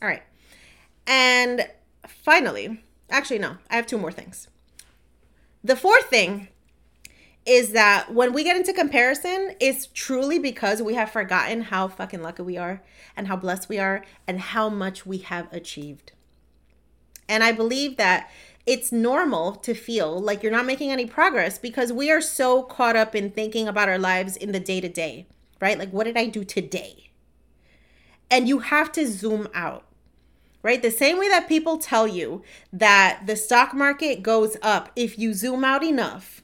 All 0.00 0.08
right. 0.08 0.22
And 1.06 1.68
finally, 2.06 2.84
actually, 3.10 3.38
no, 3.38 3.56
I 3.68 3.76
have 3.76 3.86
two 3.86 3.98
more 3.98 4.12
things. 4.12 4.48
The 5.64 5.76
fourth 5.76 6.06
thing 6.06 6.48
is 7.50 7.72
that 7.72 8.14
when 8.14 8.32
we 8.32 8.44
get 8.44 8.56
into 8.56 8.72
comparison, 8.72 9.56
it's 9.58 9.88
truly 9.92 10.38
because 10.38 10.80
we 10.80 10.94
have 10.94 11.10
forgotten 11.10 11.62
how 11.62 11.88
fucking 11.88 12.22
lucky 12.22 12.44
we 12.44 12.56
are 12.56 12.80
and 13.16 13.26
how 13.26 13.34
blessed 13.34 13.68
we 13.68 13.76
are 13.76 14.04
and 14.28 14.38
how 14.38 14.68
much 14.68 15.04
we 15.04 15.18
have 15.18 15.52
achieved. 15.52 16.12
And 17.28 17.42
I 17.42 17.50
believe 17.50 17.96
that 17.96 18.30
it's 18.66 18.92
normal 18.92 19.56
to 19.56 19.74
feel 19.74 20.16
like 20.16 20.44
you're 20.44 20.52
not 20.52 20.64
making 20.64 20.92
any 20.92 21.06
progress 21.06 21.58
because 21.58 21.92
we 21.92 22.08
are 22.08 22.20
so 22.20 22.62
caught 22.62 22.94
up 22.94 23.16
in 23.16 23.32
thinking 23.32 23.66
about 23.66 23.88
our 23.88 23.98
lives 23.98 24.36
in 24.36 24.52
the 24.52 24.60
day 24.60 24.80
to 24.80 24.88
day, 24.88 25.26
right? 25.60 25.76
Like, 25.76 25.90
what 25.90 26.04
did 26.04 26.16
I 26.16 26.26
do 26.26 26.44
today? 26.44 27.10
And 28.30 28.48
you 28.48 28.60
have 28.60 28.92
to 28.92 29.08
zoom 29.08 29.48
out 29.52 29.84
right? 30.62 30.82
The 30.82 30.90
same 30.90 31.18
way 31.18 31.26
that 31.28 31.48
people 31.48 31.78
tell 31.78 32.06
you 32.06 32.42
that 32.70 33.22
the 33.24 33.34
stock 33.34 33.72
market 33.72 34.22
goes 34.22 34.58
up 34.60 34.90
if 34.94 35.18
you 35.18 35.32
zoom 35.32 35.64
out 35.64 35.82
enough, 35.82 36.42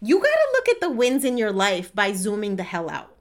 you 0.00 0.18
got 0.18 0.26
to 0.26 0.48
look 0.52 0.68
at 0.68 0.80
the 0.80 0.90
wins 0.90 1.24
in 1.24 1.38
your 1.38 1.52
life 1.52 1.94
by 1.94 2.12
zooming 2.12 2.56
the 2.56 2.62
hell 2.62 2.90
out. 2.90 3.14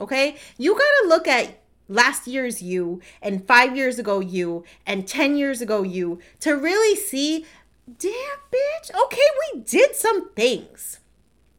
Okay? 0.00 0.36
You 0.56 0.72
got 0.74 1.02
to 1.02 1.08
look 1.08 1.26
at 1.26 1.60
last 1.88 2.26
year's 2.26 2.62
you 2.62 3.00
and 3.22 3.46
five 3.46 3.76
years 3.76 3.98
ago 3.98 4.20
you 4.20 4.64
and 4.86 5.08
10 5.08 5.36
years 5.36 5.60
ago 5.60 5.82
you 5.82 6.18
to 6.40 6.52
really 6.52 6.94
see, 6.96 7.46
damn, 7.86 8.12
bitch, 8.12 8.94
okay, 9.04 9.22
we 9.54 9.60
did 9.60 9.94
some 9.94 10.30
things. 10.30 11.00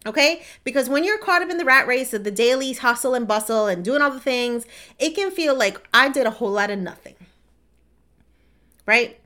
Okay? 0.05 0.43
Because 0.63 0.87
when 0.87 1.03
you're 1.03 1.17
caught 1.17 1.41
up 1.41 1.49
in 1.49 1.57
the 1.57 1.65
rat 1.65 1.87
race 1.87 2.13
of 2.13 2.23
the 2.23 2.31
daily 2.31 2.73
hustle 2.73 3.15
and 3.15 3.27
bustle 3.27 3.67
and 3.67 3.83
doing 3.83 4.01
all 4.01 4.11
the 4.11 4.19
things, 4.19 4.65
it 4.97 5.15
can 5.15 5.31
feel 5.31 5.55
like 5.57 5.85
I 5.93 6.09
did 6.09 6.25
a 6.25 6.31
whole 6.31 6.51
lot 6.51 6.69
of 6.69 6.79
nothing. 6.79 7.15
Right? 8.85 9.19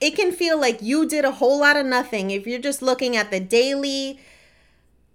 It 0.00 0.16
can 0.16 0.32
feel 0.32 0.58
like 0.58 0.82
you 0.82 1.06
did 1.06 1.24
a 1.24 1.32
whole 1.32 1.60
lot 1.60 1.76
of 1.76 1.86
nothing 1.86 2.30
if 2.30 2.46
you're 2.46 2.58
just 2.58 2.82
looking 2.82 3.16
at 3.16 3.30
the 3.30 3.38
daily 3.38 4.18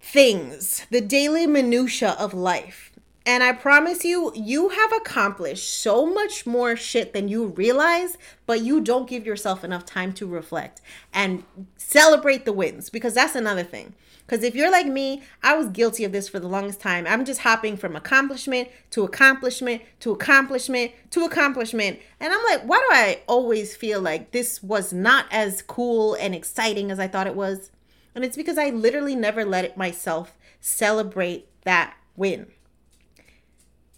things, 0.06 0.86
the 0.90 1.00
daily 1.00 1.46
minutia 1.46 2.10
of 2.18 2.32
life. 2.32 2.92
And 3.26 3.42
I 3.42 3.52
promise 3.52 4.04
you, 4.04 4.32
you 4.36 4.68
have 4.68 4.92
accomplished 4.92 5.68
so 5.80 6.06
much 6.06 6.46
more 6.46 6.76
shit 6.76 7.12
than 7.12 7.26
you 7.26 7.46
realize, 7.46 8.16
but 8.46 8.60
you 8.60 8.80
don't 8.80 9.08
give 9.08 9.26
yourself 9.26 9.64
enough 9.64 9.84
time 9.84 10.12
to 10.14 10.26
reflect 10.26 10.80
and 11.12 11.42
celebrate 11.76 12.44
the 12.44 12.52
wins 12.52 12.88
because 12.88 13.14
that's 13.14 13.34
another 13.34 13.64
thing. 13.64 13.94
Because 14.24 14.44
if 14.44 14.54
you're 14.54 14.70
like 14.70 14.86
me, 14.86 15.22
I 15.42 15.56
was 15.56 15.68
guilty 15.68 16.04
of 16.04 16.12
this 16.12 16.28
for 16.28 16.38
the 16.38 16.48
longest 16.48 16.80
time. 16.80 17.04
I'm 17.08 17.24
just 17.24 17.40
hopping 17.40 17.76
from 17.76 17.96
accomplishment 17.96 18.68
to 18.90 19.02
accomplishment 19.02 19.82
to 20.00 20.12
accomplishment 20.12 20.92
to 21.10 21.24
accomplishment. 21.24 21.98
And 22.20 22.32
I'm 22.32 22.44
like, 22.44 22.62
why 22.62 22.78
do 22.78 22.94
I 22.94 23.22
always 23.26 23.74
feel 23.74 24.00
like 24.00 24.30
this 24.30 24.62
was 24.62 24.92
not 24.92 25.26
as 25.32 25.62
cool 25.62 26.14
and 26.14 26.32
exciting 26.32 26.92
as 26.92 27.00
I 27.00 27.08
thought 27.08 27.26
it 27.26 27.36
was? 27.36 27.70
And 28.16 28.24
it's 28.24 28.36
because 28.36 28.56
I 28.56 28.70
literally 28.70 29.14
never 29.14 29.44
let 29.44 29.76
myself 29.76 30.38
celebrate 30.58 31.48
that 31.64 31.94
win. 32.16 32.46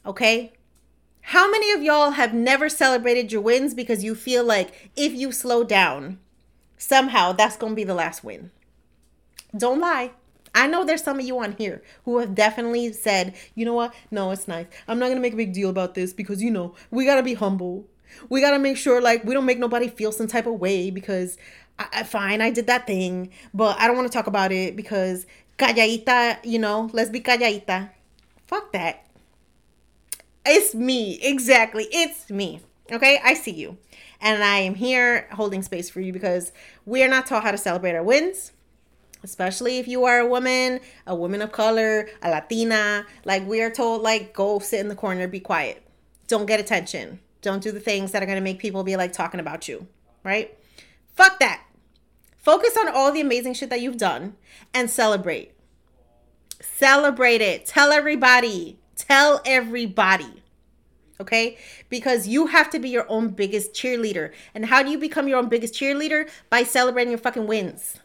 Okay? 0.04 0.52
How 1.20 1.48
many 1.48 1.70
of 1.70 1.82
y'all 1.82 2.10
have 2.10 2.34
never 2.34 2.68
celebrated 2.68 3.30
your 3.30 3.42
wins 3.42 3.74
because 3.74 4.02
you 4.02 4.16
feel 4.16 4.42
like 4.42 4.90
if 4.96 5.12
you 5.12 5.30
slow 5.30 5.62
down, 5.62 6.18
somehow 6.76 7.30
that's 7.30 7.56
going 7.56 7.72
to 7.72 7.76
be 7.76 7.84
the 7.84 7.94
last 7.94 8.24
win? 8.24 8.50
Don't 9.56 9.78
lie. 9.78 10.10
I 10.52 10.66
know 10.66 10.84
there's 10.84 11.04
some 11.04 11.20
of 11.20 11.24
you 11.24 11.38
on 11.38 11.52
here 11.52 11.80
who 12.04 12.18
have 12.18 12.34
definitely 12.34 12.92
said, 12.92 13.36
you 13.54 13.64
know 13.64 13.74
what? 13.74 13.94
No, 14.10 14.32
it's 14.32 14.48
nice. 14.48 14.66
I'm 14.88 14.98
not 14.98 15.06
going 15.06 15.18
to 15.18 15.22
make 15.22 15.34
a 15.34 15.36
big 15.36 15.52
deal 15.52 15.70
about 15.70 15.94
this 15.94 16.12
because, 16.12 16.42
you 16.42 16.50
know, 16.50 16.74
we 16.90 17.04
got 17.04 17.16
to 17.16 17.22
be 17.22 17.34
humble. 17.34 17.86
We 18.28 18.40
got 18.40 18.50
to 18.50 18.58
make 18.58 18.78
sure, 18.78 19.00
like, 19.00 19.22
we 19.22 19.34
don't 19.34 19.46
make 19.46 19.58
nobody 19.60 19.86
feel 19.86 20.10
some 20.10 20.26
type 20.26 20.46
of 20.46 20.54
way 20.54 20.90
because, 20.90 21.36
I, 21.78 21.86
I, 21.92 22.02
fine, 22.02 22.40
I 22.40 22.50
did 22.50 22.66
that 22.66 22.86
thing, 22.86 23.30
but 23.54 23.78
I 23.78 23.86
don't 23.86 23.96
want 23.96 24.10
to 24.10 24.12
talk 24.12 24.26
about 24.26 24.52
it 24.52 24.76
because, 24.76 25.26
calladita, 25.58 26.38
you 26.44 26.58
know, 26.58 26.90
let's 26.92 27.10
be 27.10 27.20
calladita. 27.20 27.90
Fuck 28.46 28.72
that. 28.72 29.06
It's 30.44 30.74
me. 30.74 31.18
Exactly. 31.22 31.86
It's 31.90 32.30
me. 32.30 32.60
Okay. 32.90 33.20
I 33.22 33.34
see 33.34 33.52
you. 33.52 33.76
And 34.20 34.42
I 34.42 34.58
am 34.58 34.74
here 34.74 35.28
holding 35.32 35.62
space 35.62 35.90
for 35.90 36.00
you 36.00 36.12
because 36.12 36.52
we 36.86 37.04
are 37.04 37.08
not 37.08 37.26
taught 37.26 37.44
how 37.44 37.50
to 37.50 37.58
celebrate 37.58 37.94
our 37.94 38.02
wins, 38.02 38.52
especially 39.22 39.78
if 39.78 39.86
you 39.86 40.04
are 40.04 40.18
a 40.18 40.26
woman, 40.26 40.80
a 41.06 41.14
woman 41.14 41.42
of 41.42 41.52
color, 41.52 42.08
a 42.22 42.30
Latina. 42.30 43.06
Like 43.24 43.46
we 43.46 43.60
are 43.60 43.70
told, 43.70 44.02
like, 44.02 44.32
go 44.32 44.58
sit 44.58 44.80
in 44.80 44.88
the 44.88 44.94
corner, 44.96 45.28
be 45.28 45.40
quiet. 45.40 45.82
Don't 46.26 46.46
get 46.46 46.58
attention. 46.58 47.20
Don't 47.42 47.62
do 47.62 47.70
the 47.70 47.80
things 47.80 48.12
that 48.12 48.22
are 48.22 48.26
going 48.26 48.38
to 48.38 48.42
make 48.42 48.58
people 48.58 48.82
be 48.82 48.96
like 48.96 49.12
talking 49.12 49.40
about 49.40 49.68
you. 49.68 49.86
Right? 50.24 50.58
Fuck 51.14 51.38
that. 51.40 51.62
Focus 52.48 52.78
on 52.78 52.88
all 52.88 53.12
the 53.12 53.20
amazing 53.20 53.52
shit 53.52 53.68
that 53.68 53.82
you've 53.82 53.98
done 53.98 54.34
and 54.72 54.88
celebrate. 54.88 55.52
Celebrate 56.62 57.42
it. 57.42 57.66
Tell 57.66 57.92
everybody. 57.92 58.78
Tell 58.96 59.42
everybody. 59.44 60.42
Okay? 61.20 61.58
Because 61.90 62.26
you 62.26 62.46
have 62.46 62.70
to 62.70 62.78
be 62.78 62.88
your 62.88 63.04
own 63.10 63.28
biggest 63.28 63.74
cheerleader. 63.74 64.32
And 64.54 64.64
how 64.64 64.82
do 64.82 64.88
you 64.88 64.96
become 64.96 65.28
your 65.28 65.38
own 65.38 65.50
biggest 65.50 65.74
cheerleader? 65.74 66.26
By 66.48 66.62
celebrating 66.62 67.10
your 67.10 67.18
fucking 67.18 67.46
wins. 67.46 67.98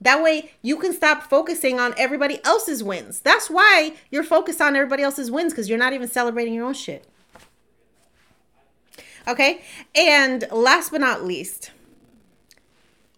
That 0.00 0.22
way 0.22 0.52
you 0.62 0.76
can 0.76 0.92
stop 0.92 1.24
focusing 1.24 1.80
on 1.80 1.94
everybody 1.96 2.38
else's 2.44 2.84
wins. 2.84 3.18
That's 3.18 3.50
why 3.50 3.94
you're 4.12 4.22
focused 4.22 4.60
on 4.60 4.76
everybody 4.76 5.02
else's 5.02 5.32
wins 5.32 5.52
because 5.52 5.68
you're 5.68 5.78
not 5.78 5.94
even 5.94 6.06
celebrating 6.06 6.54
your 6.54 6.66
own 6.66 6.74
shit. 6.74 7.08
Okay? 9.26 9.62
And 9.96 10.46
last 10.52 10.92
but 10.92 11.00
not 11.00 11.24
least, 11.24 11.72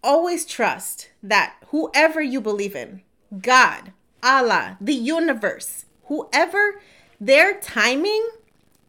always 0.05 0.45
trust 0.45 1.09
that 1.23 1.57
whoever 1.69 2.23
you 2.23 2.41
believe 2.41 2.77
in, 2.77 3.03
God, 3.41 3.93
Allah, 4.23 4.77
the 4.81 4.95
universe, 4.95 5.87
whoever, 6.05 6.81
their 7.21 7.59
timing 7.59 8.29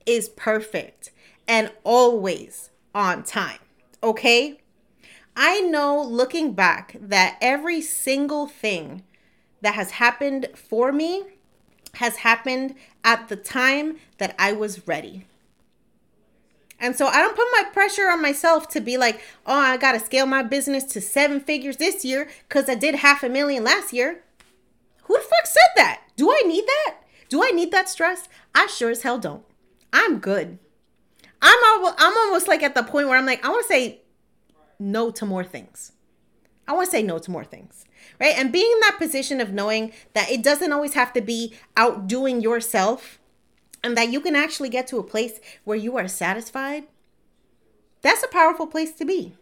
is 0.05 0.29
perfect 0.29 1.11
and 1.47 1.71
always 1.83 2.69
on 2.93 3.23
time. 3.23 3.59
Okay? 4.03 4.59
I 5.35 5.61
know 5.61 6.01
looking 6.01 6.53
back 6.53 6.95
that 6.99 7.37
every 7.41 7.81
single 7.81 8.47
thing 8.47 9.03
that 9.61 9.73
has 9.73 9.91
happened 9.91 10.47
for 10.53 10.91
me 10.91 11.23
has 11.95 12.17
happened 12.17 12.75
at 13.03 13.29
the 13.29 13.35
time 13.35 13.97
that 14.17 14.35
I 14.37 14.51
was 14.51 14.87
ready. 14.87 15.25
And 16.85 16.95
so 16.95 17.07
I 17.07 17.19
don't 17.19 17.35
put 17.35 17.47
my 17.51 17.63
pressure 17.73 18.11
on 18.11 18.21
myself 18.21 18.69
to 18.69 18.79
be 18.79 18.95
like, 18.95 19.19
oh, 19.47 19.57
I 19.57 19.75
got 19.75 19.93
to 19.93 19.99
scale 19.99 20.27
my 20.27 20.43
business 20.43 20.83
to 20.83 21.01
seven 21.01 21.39
figures 21.39 21.77
this 21.77 22.05
year 22.05 22.29
because 22.47 22.69
I 22.69 22.75
did 22.75 22.93
half 22.93 23.23
a 23.23 23.29
million 23.29 23.63
last 23.63 23.91
year. 23.91 24.21
Who 25.05 25.15
the 25.15 25.23
fuck 25.23 25.47
said 25.47 25.71
that? 25.77 26.01
Do 26.15 26.31
I 26.31 26.43
need 26.45 26.63
that? 26.67 26.97
Do 27.27 27.43
I 27.43 27.49
need 27.49 27.71
that 27.71 27.89
stress? 27.89 28.29
I 28.53 28.67
sure 28.67 28.91
as 28.91 29.01
hell 29.01 29.17
don't. 29.17 29.43
I'm 29.91 30.19
good. 30.19 30.59
I'm 31.41 31.57
almost, 31.65 31.95
I'm 31.97 32.15
almost 32.15 32.47
like 32.47 32.61
at 32.61 32.75
the 32.75 32.83
point 32.83 33.07
where 33.07 33.17
I'm 33.17 33.25
like, 33.25 33.43
I 33.43 33.49
want 33.49 33.65
to 33.65 33.67
say 33.67 34.01
no 34.77 35.09
to 35.09 35.25
more 35.25 35.43
things. 35.43 35.91
I 36.67 36.73
want 36.73 36.85
to 36.85 36.91
say 36.91 37.01
no 37.01 37.17
to 37.17 37.31
more 37.31 37.43
things, 37.43 37.85
right? 38.19 38.37
And 38.37 38.51
being 38.51 38.71
in 38.71 38.79
that 38.81 38.97
position 38.99 39.41
of 39.41 39.51
knowing 39.51 39.91
that 40.13 40.29
it 40.29 40.43
doesn't 40.43 40.71
always 40.71 40.93
have 40.93 41.13
to 41.13 41.21
be 41.21 41.55
outdoing 41.75 42.41
yourself 42.41 43.17
and 43.85 43.95
that 43.95 44.09
you 44.09 44.19
can 44.19 44.35
actually 44.35 44.69
get 44.69 44.87
to 44.87 44.97
a 44.97 45.03
place 45.03 45.39
where 45.63 45.77
you 45.77 45.95
are 45.95 46.07
satisfied, 46.07 46.85
that's 48.01 48.23
a 48.23 48.27
powerful 48.27 48.65
place 48.65 48.91
to 48.93 49.05
be. 49.05 49.35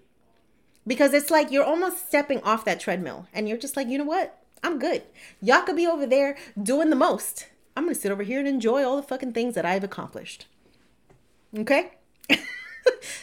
Because 0.86 1.14
it's 1.14 1.32
like 1.32 1.50
you're 1.50 1.64
almost 1.64 2.06
stepping 2.08 2.42
off 2.42 2.66
that 2.66 2.82
treadmill 2.82 3.28
and 3.34 3.48
you're 3.48 3.58
just 3.58 3.78
like, 3.78 3.88
you 3.88 3.98
know 3.98 4.04
what? 4.04 4.38
I'm 4.62 4.80
good. 4.80 5.04
Y'all 5.42 5.62
could 5.62 5.78
be 5.78 5.88
over 5.88 6.06
there 6.06 6.38
doing 6.62 6.90
the 6.90 6.96
most. 6.98 7.48
I'm 7.78 7.88
to 7.88 7.96
sit 7.96 8.12
over 8.12 8.24
here 8.24 8.40
and 8.40 8.48
enjoy 8.48 8.84
all 8.84 8.98
the 8.98 9.04
fucking 9.04 9.32
things 9.32 9.56
that 9.56 9.66
I've 9.66 9.84
accomplished. 9.84 10.46
Okay? 11.58 11.92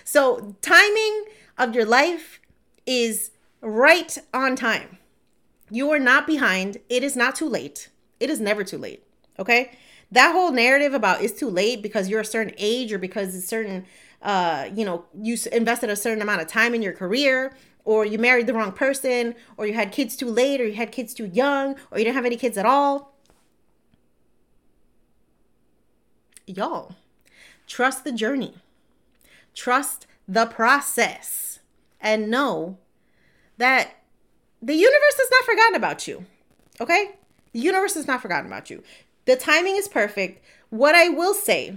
so, 0.05 0.57
timing 0.63 1.27
of 1.59 1.75
your 1.75 1.85
life 1.85 2.41
is 2.87 3.31
right 3.61 4.17
on 4.33 4.57
time. 4.57 4.97
You 5.71 5.91
are 5.91 5.99
not 5.99 6.27
behind. 6.27 6.79
It 6.89 7.05
is 7.05 7.15
not 7.15 7.37
too 7.37 7.49
late. 7.49 7.91
It 8.19 8.31
is 8.31 8.41
never 8.41 8.65
too 8.65 8.79
late. 8.79 9.05
Okay? 9.39 9.73
That 10.13 10.33
whole 10.33 10.51
narrative 10.51 10.93
about 10.95 11.23
it's 11.23 11.39
too 11.39 11.49
late 11.49 11.83
because 11.83 12.09
you're 12.09 12.21
a 12.21 12.25
certain 12.25 12.55
age 12.59 12.93
or 12.93 12.99
because 12.99 13.35
it's 13.35 13.47
certain 13.47 13.87
uh, 14.23 14.69
you 14.75 14.85
know, 14.85 15.05
you 15.19 15.37
invested 15.51 15.89
a 15.89 15.97
certain 15.97 16.21
amount 16.21 16.43
of 16.43 16.47
time 16.47 16.75
in 16.75 16.83
your 16.83 16.93
career 16.93 17.53
or 17.85 18.05
you 18.05 18.19
married 18.19 18.47
the 18.47 18.55
wrong 18.55 18.73
person, 18.73 19.35
or 19.57 19.67
you 19.67 19.73
had 19.73 19.91
kids 19.91 20.17
too 20.17 20.31
late, 20.31 20.61
or 20.61 20.67
you 20.67 20.75
had 20.75 20.93
kids 20.93 21.15
too 21.15 21.27
young, 21.27 21.75
or 21.91 21.99
you 21.99 22.05
didn't 22.05 22.15
have 22.15 22.27
any 22.27 22.37
kids 22.37 22.59
at 22.59 22.67
all. 22.67 23.15
Y'all, 26.47 26.95
trust 27.67 28.05
the 28.05 28.13
journey, 28.13 28.55
trust 29.55 30.07
the 30.29 30.47
process, 30.47 31.61
and 32.01 32.31
know 32.31 32.79
that 33.57 33.97
the 34.61 34.75
universe 34.75 35.17
has 35.17 35.31
not 35.31 35.45
forgotten 35.45 35.75
about 35.75 36.07
you. 36.07 36.27
Okay? 36.81 37.17
The 37.53 37.61
universe 37.61 37.95
has 37.95 38.07
not 38.07 38.23
forgotten 38.23 38.47
about 38.47 38.71
you. 38.71 38.83
The 39.25 39.37
timing 39.37 39.77
is 39.77 39.89
perfect. 39.89 40.45
What 40.71 40.95
I 40.95 41.09
will 41.09 41.35
say, 41.35 41.77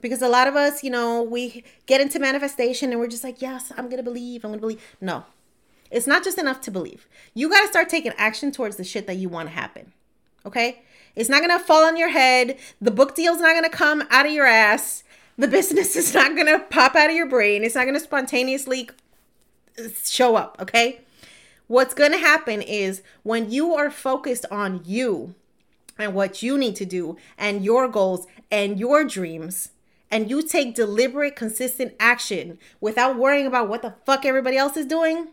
because 0.00 0.22
a 0.22 0.28
lot 0.28 0.48
of 0.48 0.56
us, 0.56 0.82
you 0.82 0.90
know, 0.90 1.22
we 1.22 1.64
get 1.86 2.00
into 2.00 2.18
manifestation 2.18 2.90
and 2.90 3.00
we're 3.00 3.06
just 3.06 3.24
like, 3.24 3.40
yes, 3.42 3.72
I'm 3.76 3.86
going 3.86 3.98
to 3.98 4.02
believe, 4.02 4.44
I'm 4.44 4.50
going 4.50 4.58
to 4.58 4.62
believe. 4.62 4.82
No, 5.00 5.24
it's 5.90 6.06
not 6.06 6.24
just 6.24 6.38
enough 6.38 6.60
to 6.62 6.70
believe. 6.70 7.06
You 7.34 7.48
got 7.48 7.62
to 7.62 7.68
start 7.68 7.88
taking 7.88 8.12
action 8.16 8.50
towards 8.50 8.76
the 8.76 8.84
shit 8.84 9.06
that 9.06 9.16
you 9.16 9.28
want 9.28 9.48
to 9.48 9.54
happen. 9.54 9.92
Okay? 10.46 10.82
It's 11.14 11.28
not 11.28 11.40
going 11.40 11.56
to 11.56 11.64
fall 11.64 11.84
on 11.84 11.96
your 11.96 12.08
head. 12.08 12.58
The 12.80 12.90
book 12.90 13.14
deal's 13.14 13.40
not 13.40 13.52
going 13.52 13.70
to 13.70 13.76
come 13.76 14.02
out 14.10 14.26
of 14.26 14.32
your 14.32 14.46
ass. 14.46 15.04
The 15.36 15.48
business 15.48 15.94
is 15.96 16.14
not 16.14 16.34
going 16.34 16.46
to 16.46 16.58
pop 16.58 16.96
out 16.96 17.10
of 17.10 17.16
your 17.16 17.26
brain. 17.26 17.62
It's 17.62 17.74
not 17.74 17.84
going 17.84 17.94
to 17.94 18.00
spontaneously 18.00 18.88
show 20.04 20.36
up. 20.36 20.56
Okay? 20.60 21.00
What's 21.66 21.94
going 21.94 22.12
to 22.12 22.18
happen 22.18 22.62
is 22.62 23.02
when 23.22 23.50
you 23.50 23.74
are 23.74 23.90
focused 23.90 24.46
on 24.50 24.82
you 24.84 25.34
and 26.02 26.14
what 26.14 26.42
you 26.42 26.58
need 26.58 26.76
to 26.76 26.84
do 26.84 27.16
and 27.38 27.64
your 27.64 27.88
goals 27.88 28.26
and 28.50 28.78
your 28.78 29.04
dreams, 29.04 29.70
and 30.10 30.28
you 30.28 30.42
take 30.42 30.74
deliberate, 30.74 31.36
consistent 31.36 31.94
action 31.98 32.58
without 32.80 33.16
worrying 33.16 33.46
about 33.46 33.68
what 33.68 33.82
the 33.82 33.94
fuck 34.04 34.26
everybody 34.26 34.56
else 34.58 34.76
is 34.76 34.84
doing, 34.84 35.28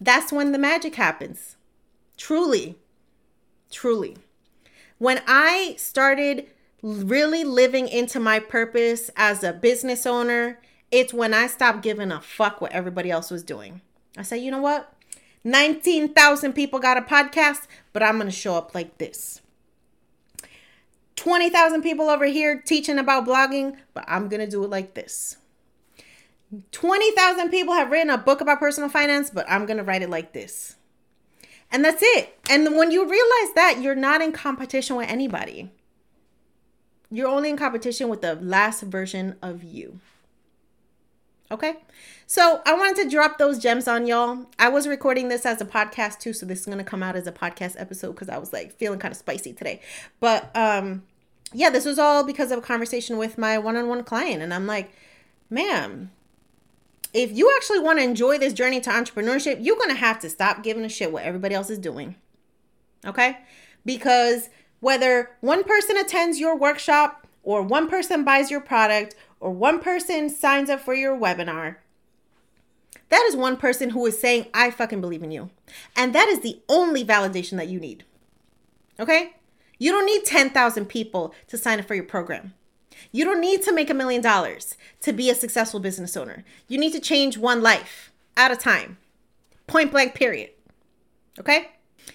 that's 0.00 0.32
when 0.32 0.52
the 0.52 0.58
magic 0.58 0.94
happens. 0.94 1.56
Truly. 2.16 2.78
Truly. 3.70 4.16
When 4.98 5.20
I 5.26 5.74
started 5.78 6.46
really 6.82 7.44
living 7.44 7.88
into 7.88 8.20
my 8.20 8.38
purpose 8.38 9.10
as 9.16 9.42
a 9.42 9.52
business 9.52 10.06
owner, 10.06 10.60
it's 10.90 11.12
when 11.12 11.34
I 11.34 11.46
stopped 11.46 11.82
giving 11.82 12.12
a 12.12 12.20
fuck 12.20 12.60
what 12.60 12.72
everybody 12.72 13.10
else 13.10 13.30
was 13.30 13.42
doing. 13.42 13.80
I 14.16 14.22
said, 14.22 14.36
you 14.36 14.50
know 14.50 14.60
what? 14.60 14.92
19,000 15.44 16.52
people 16.52 16.78
got 16.78 16.96
a 16.96 17.02
podcast, 17.02 17.66
but 17.92 18.02
I'm 18.02 18.16
going 18.16 18.28
to 18.28 18.32
show 18.32 18.54
up 18.54 18.74
like 18.74 18.96
this. 18.98 19.42
20,000 21.16 21.82
people 21.82 22.08
over 22.10 22.26
here 22.26 22.60
teaching 22.60 22.98
about 22.98 23.26
blogging, 23.26 23.76
but 23.92 24.04
I'm 24.08 24.28
going 24.28 24.40
to 24.40 24.50
do 24.50 24.64
it 24.64 24.70
like 24.70 24.94
this. 24.94 25.36
20,000 26.72 27.50
people 27.50 27.74
have 27.74 27.90
written 27.90 28.10
a 28.10 28.18
book 28.18 28.40
about 28.40 28.60
personal 28.60 28.88
finance, 28.88 29.30
but 29.30 29.48
I'm 29.48 29.66
going 29.66 29.76
to 29.76 29.82
write 29.82 30.02
it 30.02 30.10
like 30.10 30.32
this. 30.32 30.76
And 31.70 31.84
that's 31.84 32.02
it. 32.02 32.38
And 32.48 32.76
when 32.76 32.90
you 32.90 33.02
realize 33.02 33.54
that, 33.54 33.78
you're 33.80 33.94
not 33.94 34.22
in 34.22 34.32
competition 34.32 34.96
with 34.96 35.08
anybody. 35.08 35.70
You're 37.10 37.28
only 37.28 37.50
in 37.50 37.56
competition 37.56 38.08
with 38.08 38.20
the 38.20 38.36
last 38.36 38.82
version 38.82 39.36
of 39.42 39.64
you. 39.64 40.00
Okay? 41.54 41.76
So 42.26 42.60
I 42.66 42.74
wanted 42.74 43.04
to 43.04 43.08
drop 43.08 43.38
those 43.38 43.60
gems 43.60 43.86
on 43.86 44.08
y'all. 44.08 44.46
I 44.58 44.68
was 44.68 44.88
recording 44.88 45.28
this 45.28 45.46
as 45.46 45.60
a 45.60 45.64
podcast 45.64 46.18
too, 46.18 46.32
so 46.32 46.44
this 46.44 46.58
is 46.60 46.66
gonna 46.66 46.82
come 46.82 47.00
out 47.00 47.14
as 47.14 47.28
a 47.28 47.32
podcast 47.32 47.76
episode 47.78 48.12
because 48.12 48.28
I 48.28 48.38
was 48.38 48.52
like 48.52 48.72
feeling 48.72 48.98
kind 48.98 49.12
of 49.12 49.18
spicy 49.18 49.52
today. 49.52 49.80
But 50.18 50.50
um 50.56 51.04
yeah, 51.52 51.70
this 51.70 51.84
was 51.84 51.96
all 51.96 52.24
because 52.24 52.50
of 52.50 52.58
a 52.58 52.62
conversation 52.62 53.18
with 53.18 53.38
my 53.38 53.56
one-on-one 53.56 54.02
client. 54.02 54.42
And 54.42 54.52
I'm 54.52 54.66
like, 54.66 54.90
ma'am, 55.48 56.10
if 57.12 57.30
you 57.30 57.52
actually 57.54 57.78
want 57.78 58.00
to 58.00 58.04
enjoy 58.04 58.38
this 58.38 58.52
journey 58.52 58.80
to 58.80 58.90
entrepreneurship, 58.90 59.58
you're 59.60 59.78
gonna 59.78 59.94
have 59.94 60.18
to 60.20 60.28
stop 60.30 60.64
giving 60.64 60.84
a 60.84 60.88
shit 60.88 61.12
what 61.12 61.22
everybody 61.22 61.54
else 61.54 61.70
is 61.70 61.78
doing. 61.78 62.16
Okay? 63.06 63.38
Because 63.84 64.48
whether 64.80 65.30
one 65.40 65.62
person 65.62 65.96
attends 65.96 66.40
your 66.40 66.56
workshop 66.56 67.28
or 67.44 67.62
one 67.62 67.88
person 67.88 68.24
buys 68.24 68.50
your 68.50 68.60
product 68.60 69.14
or 69.44 69.50
one 69.50 69.78
person 69.78 70.30
signs 70.30 70.70
up 70.70 70.80
for 70.80 70.94
your 70.94 71.14
webinar, 71.14 71.76
that 73.10 73.26
is 73.28 73.36
one 73.36 73.58
person 73.58 73.90
who 73.90 74.06
is 74.06 74.18
saying, 74.18 74.46
I 74.54 74.70
fucking 74.70 75.02
believe 75.02 75.22
in 75.22 75.30
you. 75.30 75.50
And 75.94 76.14
that 76.14 76.28
is 76.28 76.40
the 76.40 76.62
only 76.66 77.04
validation 77.04 77.58
that 77.58 77.68
you 77.68 77.78
need. 77.78 78.04
Okay? 78.98 79.34
You 79.78 79.92
don't 79.92 80.06
need 80.06 80.24
10,000 80.24 80.86
people 80.86 81.34
to 81.48 81.58
sign 81.58 81.78
up 81.78 81.84
for 81.84 81.94
your 81.94 82.04
program. 82.04 82.54
You 83.12 83.26
don't 83.26 83.42
need 83.42 83.62
to 83.64 83.74
make 83.74 83.90
a 83.90 83.94
million 83.94 84.22
dollars 84.22 84.78
to 85.02 85.12
be 85.12 85.28
a 85.28 85.34
successful 85.34 85.78
business 85.78 86.16
owner. 86.16 86.42
You 86.66 86.78
need 86.78 86.94
to 86.94 87.00
change 87.00 87.36
one 87.36 87.60
life 87.60 88.12
at 88.38 88.50
a 88.50 88.56
time. 88.56 88.96
Point 89.66 89.90
blank, 89.90 90.14
period. 90.14 90.52
Okay? 91.38 91.72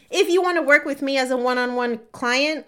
If 0.10 0.30
you 0.30 0.42
want 0.42 0.58
to 0.58 0.64
work 0.64 0.84
with 0.84 1.04
me 1.04 1.20
as 1.20 1.30
a 1.30 1.38
one 1.38 1.60
on 1.60 1.76
one 1.76 2.00
client, 2.12 2.66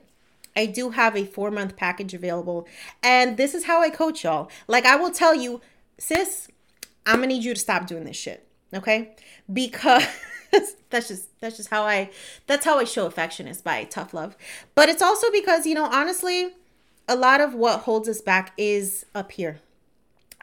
I 0.56 0.66
do 0.66 0.92
have 0.92 1.16
a 1.16 1.26
four 1.26 1.52
month 1.52 1.76
package 1.76 2.14
available. 2.14 2.68
And 3.02 3.38
this 3.38 3.54
is 3.54 3.66
how 3.66 3.82
I 3.82 3.90
coach 3.90 4.24
y'all. 4.24 4.50
Like, 4.68 4.86
I 4.86 4.96
will 4.96 5.12
tell 5.12 5.36
you, 5.36 5.62
sis, 5.98 6.48
I'm 7.06 7.18
gonna 7.18 7.28
need 7.28 7.44
you 7.44 7.54
to 7.54 7.60
stop 7.60 7.88
doing 7.88 8.06
this 8.06 8.18
shit. 8.18 8.48
Okay? 8.74 9.16
Because. 9.52 10.06
that's 10.90 11.08
just 11.08 11.30
that's 11.40 11.56
just 11.56 11.70
how 11.70 11.84
I 11.84 12.10
that's 12.46 12.66
how 12.66 12.78
I 12.78 12.84
show 12.84 13.06
affection 13.06 13.48
is 13.48 13.62
by 13.62 13.86
tough 13.86 14.14
love. 14.14 14.36
But 14.76 14.90
it's 14.90 15.02
also 15.02 15.32
because, 15.32 15.66
you 15.66 15.74
know, 15.74 15.86
honestly, 15.86 16.56
a 17.08 17.16
lot 17.16 17.42
of 17.42 17.54
what 17.54 17.82
holds 17.82 18.08
us 18.08 18.22
back 18.22 18.54
is 18.58 19.06
up 19.16 19.32
here. 19.32 19.60